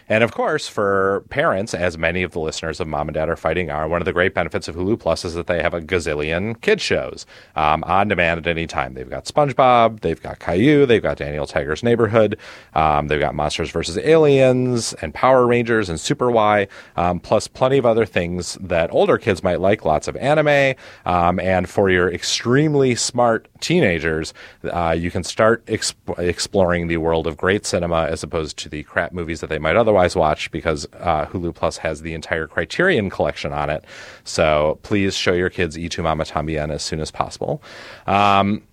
[0.10, 3.36] And of course, for parents, as many of the listeners of Mom and Dad Are
[3.36, 5.82] Fighting are, one of the great benefits of Hulu Plus is that they have a
[5.82, 8.96] gazillion kid shows um, on demand at any time.
[8.96, 12.40] They've got SpongeBob, they've got Caillou, they've got Daniel Tiger's Neighborhood,
[12.74, 14.00] um, they've got Monsters vs.
[14.00, 19.20] Aliens and Power Rangers and Super Why, um, plus plenty of other things that older
[19.20, 20.74] kids might like, lots of anime.
[21.06, 27.28] Um, and for your extremely smart teenagers, uh, you can start exp- exploring the world
[27.28, 30.88] of great cinema as opposed to the crap movies that they might otherwise watch because
[30.94, 33.86] uh, Hulu Plus has the entire Criterion collection on it.
[34.24, 37.62] So please show your kids Y Tu Mamá También as soon as possible.
[38.08, 38.64] Um,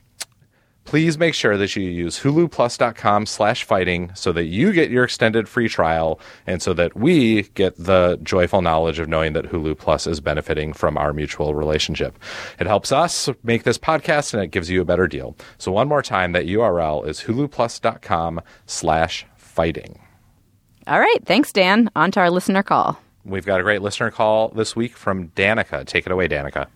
[0.86, 5.48] please make sure that you use huluplus.com slash fighting so that you get your extended
[5.48, 10.06] free trial and so that we get the joyful knowledge of knowing that hulu plus
[10.06, 12.16] is benefiting from our mutual relationship
[12.58, 15.88] it helps us make this podcast and it gives you a better deal so one
[15.88, 19.98] more time that url is huluplus.com slash fighting
[20.87, 21.90] All right, thanks, Dan.
[21.96, 22.99] On to our listener call.
[23.25, 26.68] we've got a great listener call this week from danica take it away danica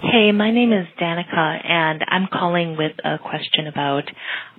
[0.00, 4.04] Hey, my name is Danica, and I'm calling with a question about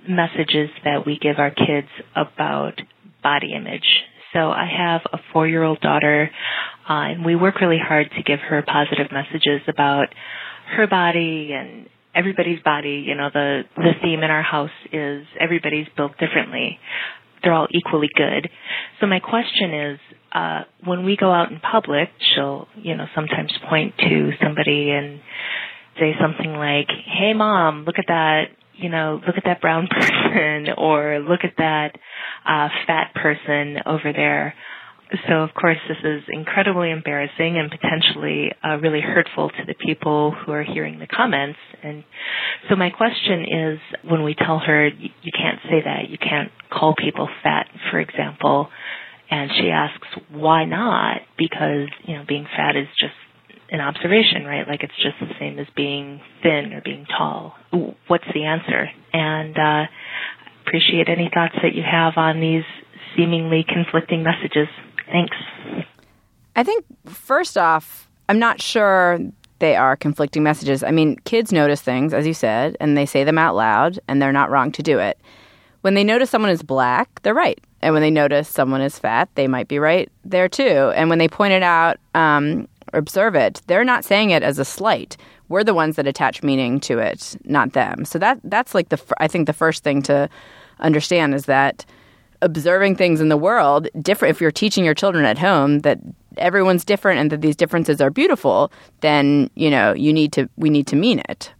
[0.06, 2.74] messages that we give our kids about
[3.22, 3.86] body image.
[4.34, 6.30] So I have a four-year-old daughter,
[6.86, 10.08] uh, and we work really hard to give her positive messages about
[10.76, 13.02] her body and everybody's body.
[13.06, 16.78] You know, the the theme in our house is everybody's built differently.
[17.42, 18.50] They're all equally good.
[19.00, 19.98] So my question is,
[20.32, 25.20] uh, when we go out in public, she'll, you know, sometimes point to somebody and
[25.98, 30.68] say something like, "Hey, mom, look at that." You know, look at that brown person,
[30.78, 31.96] or look at that
[32.46, 34.54] uh, fat person over there.
[35.28, 40.32] So, of course, this is incredibly embarrassing and potentially uh, really hurtful to the people
[40.32, 41.58] who are hearing the comments.
[41.82, 42.04] And
[42.68, 46.94] so, my question is when we tell her, you can't say that, you can't call
[46.96, 48.68] people fat, for example,
[49.30, 51.22] and she asks, why not?
[51.38, 53.14] Because, you know, being fat is just
[53.70, 54.66] an observation, right?
[54.66, 57.54] Like it's just the same as being thin or being tall.
[58.08, 58.88] What's the answer?
[59.12, 59.90] And, uh,
[60.66, 62.64] appreciate any thoughts that you have on these
[63.16, 64.68] seemingly conflicting messages.
[65.10, 65.36] Thanks.
[66.56, 69.18] I think first off, I'm not sure
[69.58, 70.82] they are conflicting messages.
[70.82, 74.20] I mean, kids notice things, as you said, and they say them out loud, and
[74.20, 75.18] they're not wrong to do it.
[75.82, 77.58] When they notice someone is black, they're right.
[77.82, 80.92] And when they notice someone is fat, they might be right there too.
[80.94, 84.58] And when they point it out um, or observe it, they're not saying it as
[84.58, 85.16] a slight.
[85.48, 88.04] We're the ones that attach meaning to it, not them.
[88.04, 90.28] So that that's like the I think the first thing to
[90.78, 91.84] understand is that
[92.42, 95.98] observing things in the world different if you're teaching your children at home that
[96.36, 100.70] everyone's different and that these differences are beautiful then you know you need to we
[100.70, 101.52] need to mean it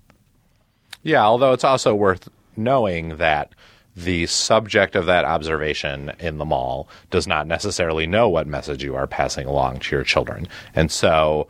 [1.02, 3.54] Yeah, although it's also worth knowing that
[3.96, 8.94] the subject of that observation in the mall does not necessarily know what message you
[8.94, 10.46] are passing along to your children.
[10.74, 11.48] And so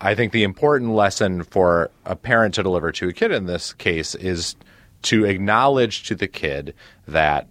[0.00, 3.72] I think the important lesson for a parent to deliver to a kid in this
[3.72, 4.56] case is
[5.02, 6.74] to acknowledge to the kid
[7.06, 7.46] that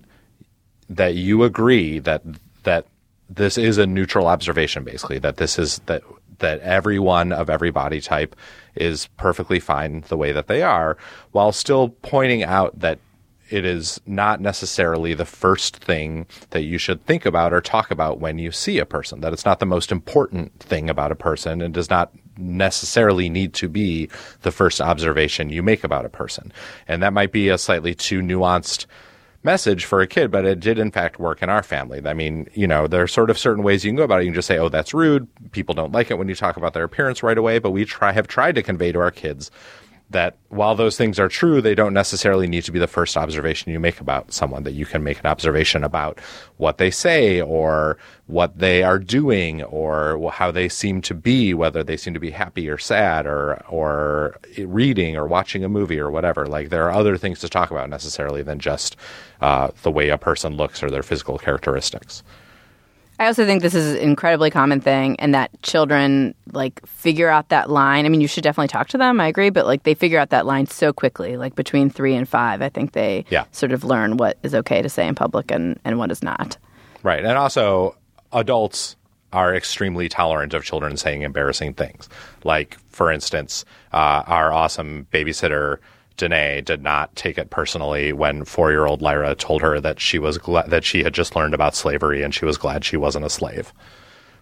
[0.95, 2.21] that you agree that
[2.63, 2.85] that
[3.29, 6.03] this is a neutral observation basically that this is that
[6.39, 8.35] that everyone of every body type
[8.75, 10.97] is perfectly fine the way that they are
[11.31, 12.99] while still pointing out that
[13.49, 18.19] it is not necessarily the first thing that you should think about or talk about
[18.19, 21.61] when you see a person that it's not the most important thing about a person
[21.61, 24.09] and does not necessarily need to be
[24.43, 26.51] the first observation you make about a person.
[26.87, 28.85] And that might be a slightly too nuanced
[29.43, 32.01] message for a kid, but it did in fact work in our family.
[32.05, 34.25] I mean, you know, there are sort of certain ways you can go about it.
[34.25, 36.73] You can just say, "Oh, that's rude." People don't like it when you talk about
[36.73, 39.51] their appearance right away, but we try have tried to convey to our kids
[40.11, 43.71] that while those things are true, they don't necessarily need to be the first observation
[43.71, 44.63] you make about someone.
[44.63, 46.19] That you can make an observation about
[46.57, 47.97] what they say or
[48.27, 52.31] what they are doing or how they seem to be, whether they seem to be
[52.31, 56.45] happy or sad or or reading or watching a movie or whatever.
[56.45, 58.95] Like there are other things to talk about necessarily than just
[59.41, 62.23] uh, the way a person looks or their physical characteristics.
[63.19, 67.49] I also think this is an incredibly common thing and that children like figure out
[67.49, 68.05] that line.
[68.05, 70.31] I mean, you should definitely talk to them, I agree, but like they figure out
[70.31, 72.61] that line so quickly, like between three and five.
[72.63, 73.43] I think they Yeah.
[73.51, 76.57] sort of learn what is okay to say in public and, and what is not.
[77.03, 77.23] Right.
[77.23, 77.95] And also,
[78.33, 78.95] adults
[79.33, 82.09] are extremely tolerant of children saying embarrassing things.
[82.43, 85.77] Like, for instance, uh, our awesome babysitter,
[86.21, 90.19] Danae, did not take it personally when four year old Lyra told her that she
[90.19, 93.29] was that she had just learned about slavery and she was glad she wasn't a
[93.29, 93.73] slave.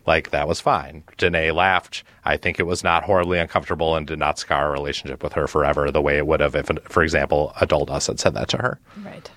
[0.05, 1.03] Like, that was fine.
[1.17, 2.03] Danae laughed.
[2.25, 5.47] I think it was not horribly uncomfortable and did not scar a relationship with her
[5.47, 8.57] forever the way it would have if, for example, adult us had said that to
[8.57, 8.79] her.
[9.05, 9.31] Right.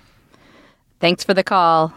[0.99, 1.93] Thanks for the call.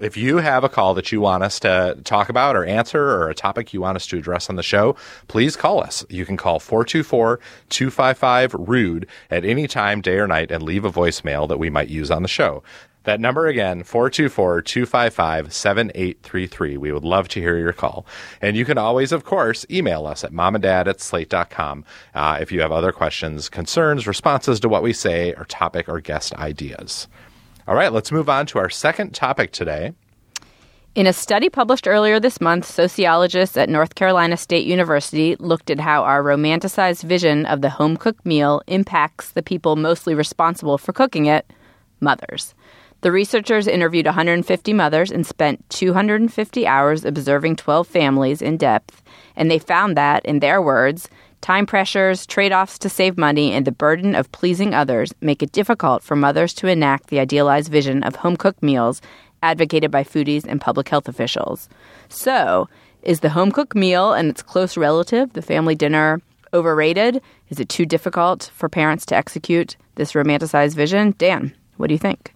[0.00, 3.28] If you have a call that you want us to talk about or answer or
[3.28, 4.94] a topic you want us to address on the show,
[5.26, 6.06] please call us.
[6.08, 11.58] You can call 424-255-RUDE at any time, day or night, and leave a voicemail that
[11.58, 12.62] we might use on the show.
[13.04, 16.78] That number again, 424-255-7833.
[16.78, 18.06] We would love to hear your call.
[18.40, 21.84] And you can always, of course, email us at momanddad at slate.com
[22.14, 26.00] uh, if you have other questions, concerns, responses to what we say, or topic or
[26.00, 27.08] guest ideas.
[27.68, 29.92] All right, let's move on to our second topic today.
[30.94, 35.78] In a study published earlier this month, sociologists at North Carolina State University looked at
[35.78, 40.94] how our romanticized vision of the home cooked meal impacts the people mostly responsible for
[40.94, 41.52] cooking it
[42.00, 42.54] mothers.
[43.02, 49.02] The researchers interviewed 150 mothers and spent 250 hours observing 12 families in depth,
[49.36, 53.66] and they found that, in their words, time pressures, trade offs to save money, and
[53.66, 58.02] the burden of pleasing others make it difficult for mothers to enact the idealized vision
[58.02, 59.00] of home cooked meals
[59.42, 61.68] advocated by foodies and public health officials.
[62.08, 62.68] So,
[63.02, 66.20] is the home cooked meal and its close relative, the family dinner,
[66.52, 67.22] overrated?
[67.50, 71.14] Is it too difficult for parents to execute this romanticized vision?
[71.18, 72.34] Dan, what do you think?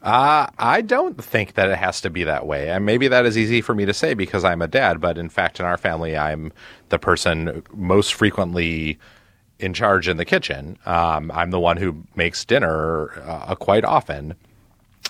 [0.00, 2.70] Uh, I don't think that it has to be that way.
[2.70, 5.28] And maybe that is easy for me to say because I'm a dad, but in
[5.28, 6.52] fact, in our family, I'm
[6.88, 8.98] the person most frequently
[9.58, 10.78] in charge in the kitchen.
[10.86, 14.34] Um, I'm the one who makes dinner uh, quite often.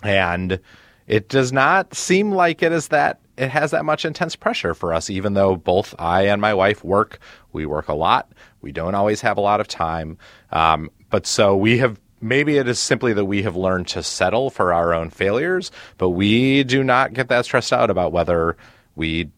[0.02, 0.58] And
[1.06, 4.92] it does not seem like it is that it has that much intense pressure for
[4.92, 7.20] us, even though both I and my wife work.
[7.52, 8.32] We work a lot.
[8.62, 10.18] We don't always have a lot of time.
[10.50, 14.50] Um, but so we have maybe it is simply that we have learned to settle
[14.50, 18.56] for our own failures, but we do not get that stressed out about whether
[18.96, 19.30] we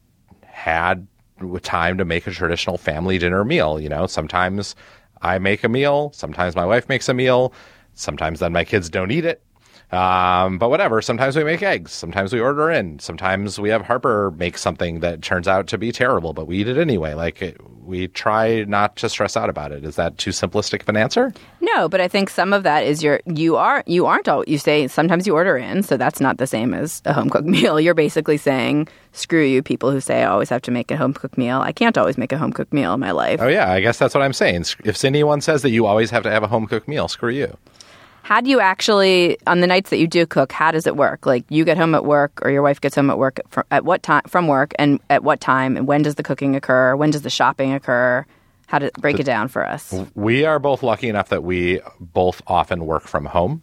[0.44, 1.06] had
[1.62, 3.80] time to make a traditional family dinner meal.
[3.80, 4.74] You know, sometimes
[5.22, 7.52] I make a meal, sometimes my wife makes a meal,
[7.94, 9.42] sometimes then my kids don't eat it.
[9.92, 11.02] Um, but whatever.
[11.02, 11.92] Sometimes we make eggs.
[11.92, 12.98] Sometimes we order in.
[13.00, 16.68] Sometimes we have Harper make something that turns out to be terrible, but we eat
[16.68, 17.14] it anyway.
[17.14, 19.84] Like it, we try not to stress out about it.
[19.84, 21.32] Is that too simplistic of an answer?
[21.60, 24.58] No, but I think some of that is your you are you aren't all you
[24.58, 27.80] say sometimes you order in, so that's not the same as a home cooked meal.
[27.80, 31.14] You're basically saying screw you people who say I always have to make a home
[31.14, 31.60] cooked meal.
[31.60, 33.40] I can't always make a home cooked meal in my life.
[33.42, 34.66] Oh yeah, I guess that's what I'm saying.
[34.84, 37.56] If anyone says that you always have to have a home cooked meal, screw you.
[38.30, 40.52] How do you actually on the nights that you do cook?
[40.52, 41.26] How does it work?
[41.26, 43.84] Like you get home at work, or your wife gets home at work fr- at
[43.84, 46.94] what time from work, and at what time, and when does the cooking occur?
[46.94, 48.24] When does the shopping occur?
[48.68, 49.92] How to break it down for us?
[50.14, 53.62] We are both lucky enough that we both often work from home.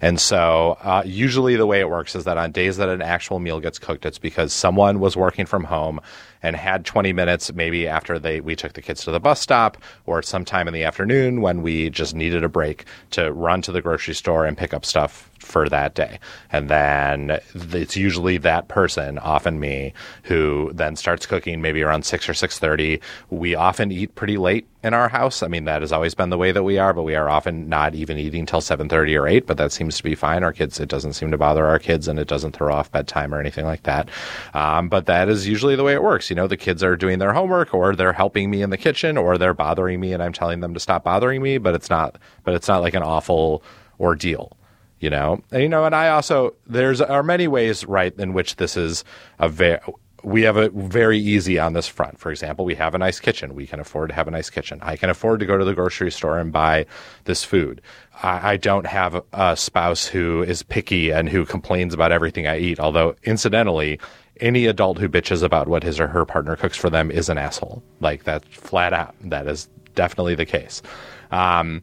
[0.00, 3.38] And so, uh, usually the way it works is that on days that an actual
[3.38, 6.00] meal gets cooked, it's because someone was working from home
[6.42, 9.76] and had 20 minutes maybe after they we took the kids to the bus stop
[10.06, 13.82] or sometime in the afternoon when we just needed a break to run to the
[13.82, 16.18] grocery store and pick up stuff for that day.
[16.52, 22.28] And then it's usually that person, often me, who then starts cooking maybe around 6
[22.28, 23.00] or 6:30.
[23.30, 25.42] We often eat pretty late in our house.
[25.42, 27.68] I mean, that has always been the way that we are, but we are often
[27.68, 30.44] not even eating till 7:30 or 8, but that seems to be fine.
[30.44, 33.34] Our kids it doesn't seem to bother our kids and it doesn't throw off bedtime
[33.34, 34.08] or anything like that.
[34.54, 36.30] Um, but that is usually the way it works.
[36.30, 39.16] You know, the kids are doing their homework or they're helping me in the kitchen
[39.16, 42.16] or they're bothering me and I'm telling them to stop bothering me, but it's not
[42.44, 43.62] but it's not like an awful
[44.00, 44.56] ordeal
[45.00, 48.56] you know and you know and i also there's are many ways right in which
[48.56, 49.04] this is
[49.38, 49.78] a very
[50.24, 52.18] we have it very easy on this front.
[52.18, 53.54] For example, we have a nice kitchen.
[53.54, 54.80] We can afford to have a nice kitchen.
[54.82, 56.86] I can afford to go to the grocery store and buy
[57.24, 57.80] this food.
[58.22, 62.58] I, I don't have a spouse who is picky and who complains about everything I
[62.58, 62.80] eat.
[62.80, 64.00] Although, incidentally,
[64.40, 67.38] any adult who bitches about what his or her partner cooks for them is an
[67.38, 67.82] asshole.
[68.00, 69.14] Like that, flat out.
[69.20, 70.82] That is definitely the case.
[71.30, 71.82] Um,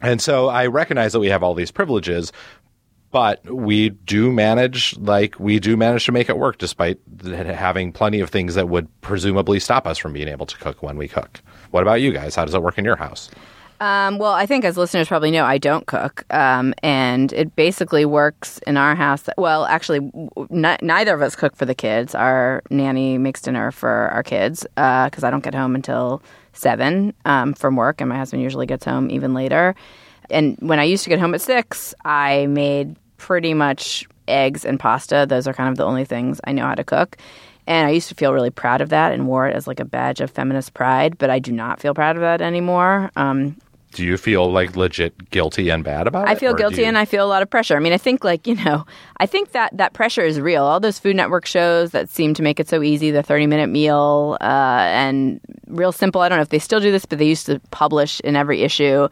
[0.00, 2.32] and so I recognize that we have all these privileges,
[3.14, 8.18] but we do manage like we do manage to make it work despite having plenty
[8.18, 11.40] of things that would presumably stop us from being able to cook when we cook
[11.70, 13.30] what about you guys how does it work in your house
[13.80, 18.04] Um, well, I think as listeners probably know, I don't cook, um, and it basically
[18.04, 19.28] works in our house.
[19.36, 20.00] Well, actually,
[20.50, 22.14] n- neither of us cook for the kids.
[22.14, 27.52] Our nanny makes dinner for our kids because I don't get home until seven um,
[27.52, 29.74] from work, and my husband usually gets home even later.
[30.30, 34.78] And when I used to get home at six, I made pretty much eggs and
[34.78, 35.24] pasta.
[35.26, 37.16] Those are kind of the only things I know how to cook.
[37.66, 39.84] And I used to feel really proud of that and wore it as like a
[39.86, 43.10] badge of feminist pride, but I do not feel proud of that anymore.
[43.16, 43.56] Um,
[43.92, 46.98] do you feel like legit guilty and bad about it I feel guilty you- and
[46.98, 47.76] I feel a lot of pressure.
[47.76, 48.84] I mean, I think like, you know,
[49.18, 50.64] I think that that pressure is real.
[50.64, 53.68] All those Food Network shows that seem to make it so easy, the 30 minute
[53.68, 56.20] meal, uh, and real simple.
[56.20, 58.60] I don't know if they still do this, but they used to publish in every
[58.62, 59.08] issue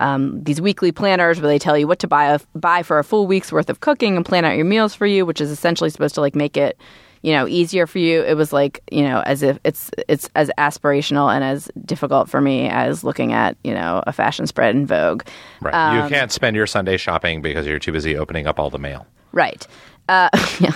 [0.00, 3.26] um, these weekly planners where they tell you what to buy, buy for a full
[3.26, 6.14] week's worth of cooking and plan out your meals for you, which is essentially supposed
[6.14, 6.78] to like make it
[7.22, 10.50] you know easier for you it was like you know as if it's it's as
[10.58, 14.86] aspirational and as difficult for me as looking at you know a fashion spread in
[14.86, 15.22] vogue
[15.62, 18.68] right Um, you can't spend your sunday shopping because you're too busy opening up all
[18.68, 19.66] the mail Right.
[20.08, 20.30] Uh,
[20.60, 20.72] yeah.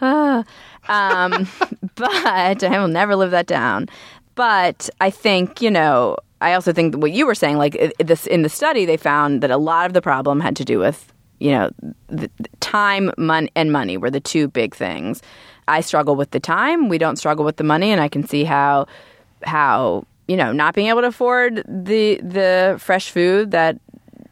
[0.00, 0.44] Ah,
[0.88, 1.48] um,
[1.94, 3.88] but I will never live that down.
[4.34, 8.42] But I think, you know, I also think what you were saying, like this in
[8.42, 11.50] the study, they found that a lot of the problem had to do with, you
[11.50, 11.70] know,
[12.08, 15.20] the, the time, mon- and money were the two big things.
[15.66, 16.88] I struggle with the time.
[16.88, 18.86] We don't struggle with the money, and I can see how,
[19.42, 23.78] how you know, not being able to afford the the fresh food that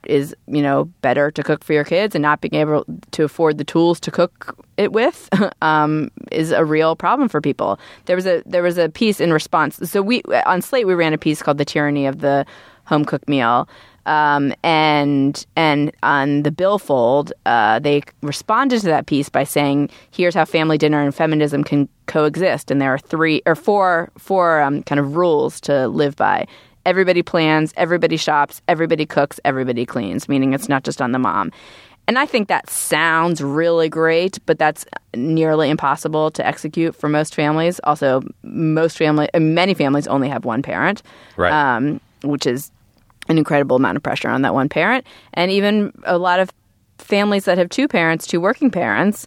[0.06, 3.58] is you know better to cook for your kids and not being able to afford
[3.58, 5.28] the tools to cook it with
[5.62, 7.78] um, is a real problem for people.
[8.06, 9.76] There was a there was a piece in response.
[9.90, 12.46] So we on Slate we ran a piece called "The Tyranny of the
[12.84, 13.68] Home Cooked Meal."
[14.06, 20.34] Um, and and on the billfold, uh, they responded to that piece by saying, "Here's
[20.34, 24.84] how family dinner and feminism can coexist." And there are three or four four um,
[24.84, 26.46] kind of rules to live by
[26.86, 31.52] everybody plans, everybody shops, everybody cooks, everybody cleans, meaning it's not just on the mom.
[32.08, 37.34] And I think that sounds really great, but that's nearly impossible to execute for most
[37.34, 37.80] families.
[37.82, 41.02] Also, most family, many families only have one parent,
[41.36, 41.52] Right.
[41.52, 42.70] um, which is
[43.28, 45.04] an incredible amount of pressure on that one parent.
[45.34, 46.52] And even a lot of
[46.98, 49.26] families that have two parents, two working parents,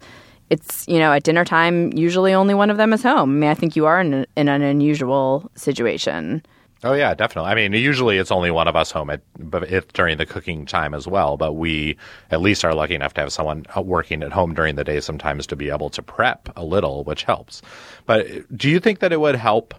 [0.49, 3.30] it's you know at dinner time usually only one of them is home.
[3.30, 6.41] I mean, I think you are in, in an unusual situation.
[6.84, 7.52] Oh yeah, definitely.
[7.52, 10.94] I mean, usually it's only one of us home at, it, during the cooking time
[10.94, 11.36] as well.
[11.36, 11.98] But we
[12.32, 15.02] at least are lucky enough to have someone uh, working at home during the day
[15.02, 17.62] sometimes to be able to prep a little, which helps.
[18.06, 19.74] But do you think that it would help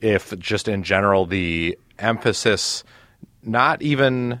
[0.00, 2.84] if, just in general, the emphasis,
[3.42, 4.40] not even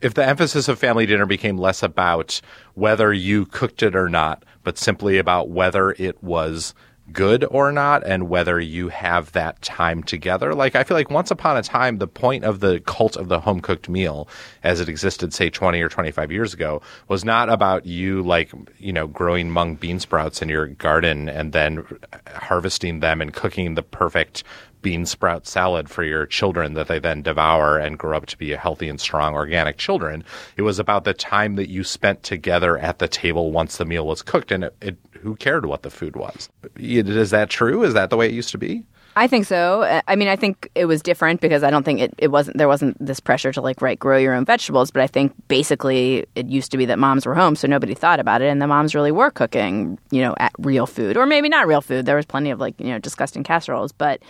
[0.00, 2.40] if the emphasis of family dinner became less about
[2.74, 6.74] whether you cooked it or not, but simply about whether it was
[7.12, 10.54] good or not and whether you have that time together.
[10.54, 13.40] Like, I feel like once upon a time, the point of the cult of the
[13.40, 14.28] home cooked meal
[14.62, 18.92] as it existed, say, 20 or 25 years ago, was not about you, like, you
[18.92, 21.86] know, growing mung bean sprouts in your garden and then
[22.34, 24.44] harvesting them and cooking the perfect
[24.84, 28.50] bean sprout salad for your children that they then devour and grow up to be
[28.50, 30.22] healthy and strong organic children.
[30.56, 34.06] It was about the time that you spent together at the table once the meal
[34.06, 36.48] was cooked, and it, it, who cared what the food was?
[36.76, 37.82] Is that true?
[37.82, 38.84] Is that the way it used to be?
[39.16, 40.02] I think so.
[40.08, 42.66] I mean, I think it was different because I don't think it, it wasn't there
[42.66, 44.90] wasn't this pressure to like right grow your own vegetables.
[44.90, 48.18] But I think basically it used to be that moms were home, so nobody thought
[48.18, 51.48] about it, and the moms really were cooking, you know, at real food or maybe
[51.48, 52.06] not real food.
[52.06, 54.20] There was plenty of like you know disgusting casseroles, but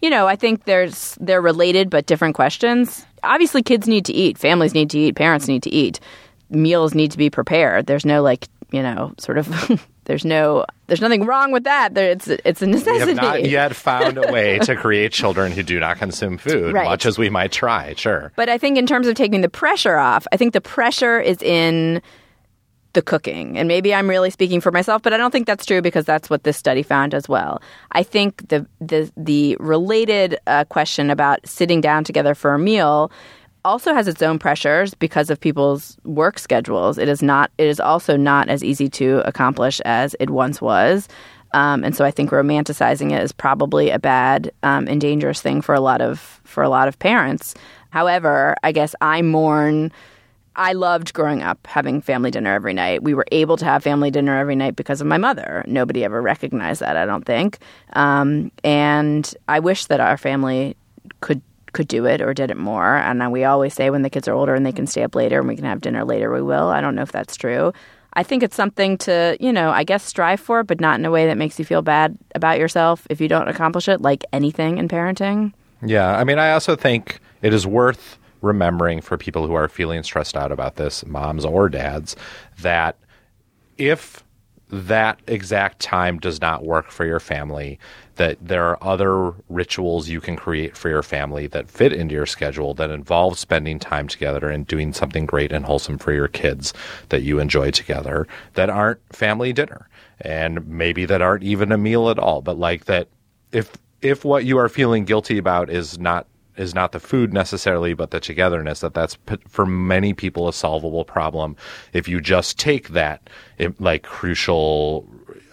[0.00, 3.06] you know, I think there's they're related but different questions.
[3.22, 6.00] Obviously, kids need to eat, families need to eat, parents need to eat.
[6.48, 7.86] Meals need to be prepared.
[7.86, 9.48] There's no like you know sort of
[10.04, 11.94] there's no there's nothing wrong with that.
[11.94, 13.12] There, it's it's a necessity.
[13.12, 16.72] We have not yet found a way to create children who do not consume food,
[16.74, 16.84] Right.
[16.84, 17.94] much as we might try.
[17.94, 18.32] Sure.
[18.36, 21.40] But I think in terms of taking the pressure off, I think the pressure is
[21.42, 22.02] in
[22.92, 23.58] the cooking.
[23.58, 26.30] And maybe I'm really speaking for myself, but I don't think that's true because that's
[26.30, 27.60] what this study found as well.
[27.92, 33.10] I think the the the related uh, question about sitting down together for a meal
[33.64, 36.98] also has its own pressures because of people's work schedules.
[36.98, 41.08] It is not it is also not as easy to accomplish as it once was.
[41.54, 45.62] Um, and so I think romanticizing it is probably a bad um, and dangerous thing
[45.62, 47.54] for a lot of for a lot of parents.
[47.90, 49.92] However, I guess I mourn.
[50.56, 53.02] I loved growing up having family dinner every night.
[53.02, 55.64] We were able to have family dinner every night because of my mother.
[55.66, 57.58] Nobody ever recognized that, I don't think.
[57.94, 60.76] Um, and I wish that our family
[61.20, 61.42] could
[61.74, 62.96] could do it or did it more.
[62.96, 65.38] And we always say when the kids are older and they can stay up later
[65.40, 66.68] and we can have dinner later, we will.
[66.68, 67.72] I don't know if that's true.
[68.14, 71.10] I think it's something to, you know, I guess strive for, but not in a
[71.10, 74.78] way that makes you feel bad about yourself if you don't accomplish it, like anything
[74.78, 75.52] in parenting.
[75.84, 80.02] Yeah, I mean, I also think it is worth remembering for people who are feeling
[80.04, 82.14] stressed out about this, moms or dads,
[82.60, 82.96] that
[83.78, 84.22] if
[84.70, 87.78] that exact time does not work for your family,
[88.16, 92.26] that there are other rituals you can create for your family that fit into your
[92.26, 96.72] schedule that involve spending time together and doing something great and wholesome for your kids
[97.08, 99.88] that you enjoy together that aren't family dinner
[100.20, 103.08] and maybe that aren't even a meal at all, but like that
[103.52, 107.94] if if what you are feeling guilty about is not is not the food necessarily,
[107.94, 108.80] but the togetherness.
[108.80, 111.56] That that's for many people a solvable problem
[111.92, 115.08] if you just take that it, like crucial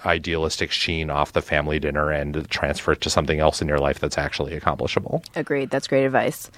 [0.06, 4.00] idealistic sheen off the family dinner and transfer it to something else in your life
[4.00, 5.24] that's actually accomplishable.
[5.36, 5.70] Agreed.
[5.70, 6.50] That's great advice.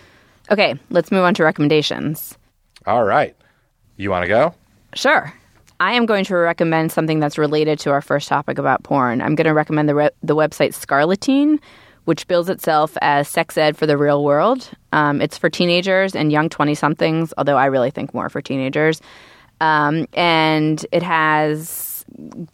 [0.51, 2.37] Okay, let's move on to recommendations.
[2.85, 3.35] All right,
[3.97, 4.53] you want to go?
[4.93, 5.33] Sure.
[5.79, 9.21] I am going to recommend something that's related to our first topic about porn.
[9.21, 11.59] I'm going to recommend the re- the website Scarleteen,
[12.05, 14.69] which bills itself as sex ed for the real world.
[14.91, 19.01] Um, it's for teenagers and young 20 somethings, although I really think more for teenagers.
[19.61, 21.92] Um, and it has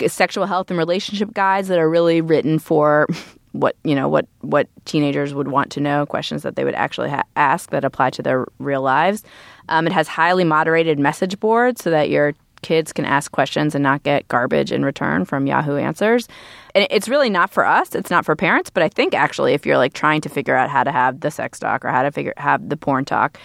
[0.08, 3.08] sexual health and relationship guides that are really written for
[3.52, 7.10] what you know what what teenagers would want to know questions that they would actually
[7.10, 9.24] ha- ask that apply to their real lives
[9.70, 13.84] um, it has highly moderated message boards so that your kids can ask questions and
[13.84, 16.28] not get garbage in return from Yahoo Answers.
[16.76, 17.96] And it's really not for us.
[17.96, 18.70] It's not for parents.
[18.70, 21.32] But I think actually, if you're like trying to figure out how to have the
[21.32, 23.38] sex talk or how to figure have the porn talk,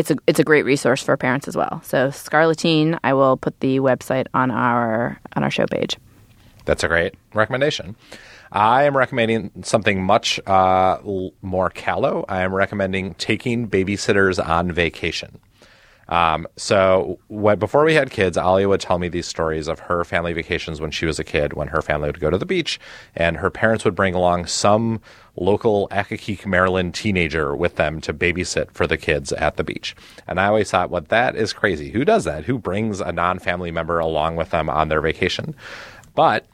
[0.00, 1.82] it's a it's a great resource for parents as well.
[1.84, 5.96] So Scarleteen, I will put the website on our on our show page.
[6.64, 7.96] That's a great recommendation.
[8.50, 10.98] I am recommending something much uh,
[11.42, 12.24] more callow.
[12.28, 15.38] I am recommending taking babysitters on vacation.
[16.10, 20.04] Um, so when, before we had kids, Alia would tell me these stories of her
[20.04, 22.80] family vacations when she was a kid, when her family would go to the beach,
[23.14, 25.00] and her parents would bring along some
[25.36, 29.94] local Accokeek, Maryland teenager with them to babysit for the kids at the beach.
[30.26, 31.90] And I always thought, well, that is crazy.
[31.90, 32.44] Who does that?
[32.44, 35.54] Who brings a non-family member along with them on their vacation?
[36.14, 36.44] But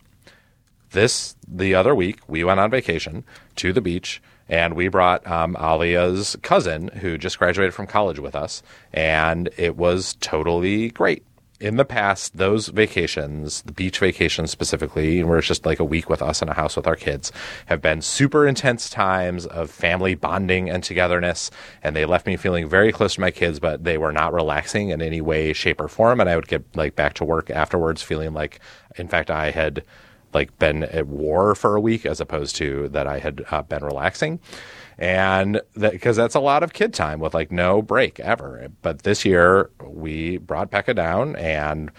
[0.90, 3.24] this the other week we went on vacation
[3.56, 8.34] to the beach and we brought um, Alia's cousin who just graduated from college with
[8.34, 8.62] us.
[8.92, 11.24] And it was totally great.
[11.58, 16.10] In the past those vacations the beach vacations specifically where it's just like a week
[16.10, 17.32] with us in a house with our kids
[17.64, 21.50] have been super intense times of family bonding and togetherness.
[21.82, 24.90] And they left me feeling very close to my kids but they were not relaxing
[24.90, 26.20] in any way shape or form.
[26.20, 28.60] And i would get like back to work afterwards feeling like
[28.96, 29.82] in fact i had
[30.36, 33.82] like been at war for a week as opposed to that I had uh, been
[33.82, 34.38] relaxing.
[34.98, 38.68] And that because that's a lot of kid time with like no break ever.
[38.82, 41.90] But this year we brought Becca down and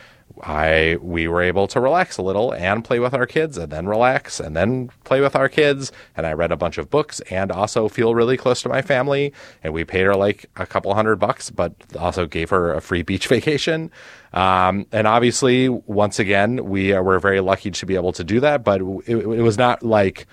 [0.43, 3.87] I we were able to relax a little and play with our kids and then
[3.87, 5.91] relax and then play with our kids.
[6.15, 9.33] And I read a bunch of books and also feel really close to my family.
[9.63, 13.01] And we paid her like a couple hundred bucks but also gave her a free
[13.01, 13.91] beach vacation.
[14.33, 18.63] Um, and obviously once again we were very lucky to be able to do that
[18.63, 20.27] but it, it was not like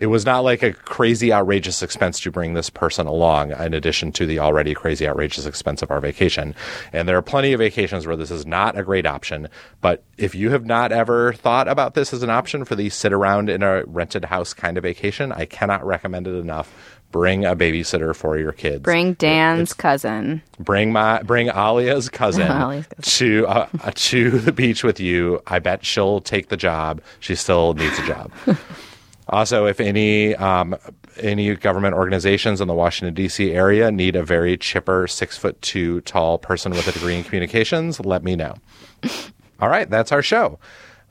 [0.00, 4.10] it was not like a crazy outrageous expense to bring this person along in addition
[4.12, 6.54] to the already crazy outrageous expense of our vacation
[6.92, 9.48] and there are plenty of vacations where this is not a great option
[9.80, 13.12] but if you have not ever thought about this as an option for the sit
[13.12, 16.72] around in a rented house kind of vacation i cannot recommend it enough
[17.12, 20.42] bring a babysitter for your kids Bring Dan's It's- cousin.
[20.60, 23.28] bring my bring Alia's cousin Alia's cousin.
[23.28, 25.42] to uh, uh, to the beach with you.
[25.46, 27.02] I bet she'll take the job.
[27.18, 28.30] She still needs a job.
[29.30, 30.76] also, if any um,
[31.16, 33.52] any government organizations in the Washington D.C.
[33.52, 38.00] area need a very chipper, six foot two tall person with a degree in communications,
[38.00, 38.54] let me know.
[39.60, 40.58] All right, that's our show.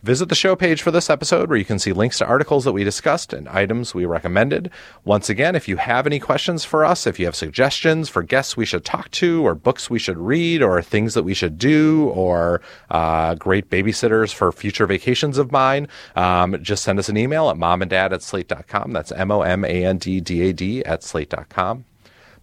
[0.01, 2.71] Visit the show page for this episode where you can see links to articles that
[2.71, 4.71] we discussed and items we recommended.
[5.03, 8.55] Once again, if you have any questions for us, if you have suggestions for guests
[8.55, 12.07] we should talk to, or books we should read, or things that we should do,
[12.13, 17.49] or uh, great babysitters for future vacations of mine, um, just send us an email
[17.49, 18.93] at momanddad at slate.com.
[18.93, 21.83] That's M O M A N D D A D at slate.com.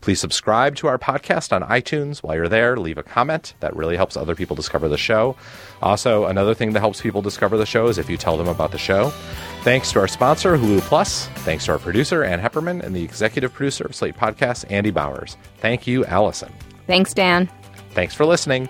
[0.07, 2.19] Please subscribe to our podcast on iTunes.
[2.19, 3.55] While you're there, leave a comment.
[3.59, 5.35] That really helps other people discover the show.
[5.83, 8.71] Also, another thing that helps people discover the show is if you tell them about
[8.71, 9.11] the show.
[9.65, 11.27] Thanks to our sponsor, Hulu Plus.
[11.39, 15.37] Thanks to our producer, Ann Heppermann, and the executive producer of Slate Podcasts, Andy Bowers.
[15.59, 16.53] Thank you, Allison.
[16.87, 17.51] Thanks, Dan.
[17.91, 18.69] Thanks for listening.